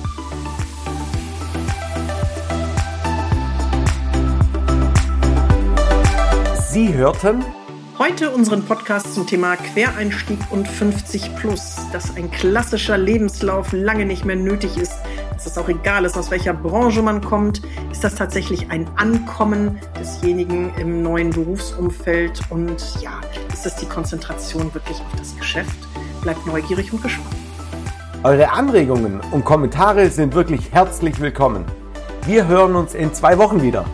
Sie 6.75 6.93
hörten 6.93 7.41
Heute 7.97 8.31
unseren 8.31 8.65
Podcast 8.65 9.15
zum 9.15 9.25
Thema 9.25 9.55
Quereinstieg 9.55 10.39
und 10.51 10.67
50 10.67 11.33
plus, 11.37 11.77
dass 11.93 12.13
ein 12.17 12.29
klassischer 12.29 12.97
Lebenslauf 12.97 13.71
lange 13.71 14.05
nicht 14.05 14.25
mehr 14.25 14.35
nötig 14.35 14.75
ist, 14.75 14.91
dass 15.31 15.45
es 15.45 15.57
auch 15.57 15.69
egal 15.69 16.03
ist, 16.03 16.17
aus 16.17 16.31
welcher 16.31 16.53
Branche 16.53 17.01
man 17.01 17.21
kommt, 17.21 17.61
ist 17.93 18.03
das 18.03 18.15
tatsächlich 18.15 18.71
ein 18.71 18.89
Ankommen 18.97 19.79
desjenigen 19.97 20.73
im 20.75 21.01
neuen 21.01 21.29
Berufsumfeld 21.29 22.41
und 22.49 22.83
ja, 23.01 23.21
ist 23.53 23.65
das 23.65 23.77
die 23.77 23.85
Konzentration 23.85 24.73
wirklich 24.73 24.99
auf 24.99 25.17
das 25.17 25.33
Geschäft? 25.37 25.77
Bleibt 26.23 26.45
neugierig 26.45 26.91
und 26.91 27.01
gespannt. 27.01 27.37
Eure 28.23 28.51
Anregungen 28.51 29.21
und 29.31 29.45
Kommentare 29.45 30.09
sind 30.09 30.33
wirklich 30.33 30.73
herzlich 30.73 31.21
willkommen. 31.21 31.63
Wir 32.25 32.47
hören 32.47 32.75
uns 32.75 32.93
in 32.93 33.13
zwei 33.13 33.37
Wochen 33.37 33.61
wieder. 33.61 33.85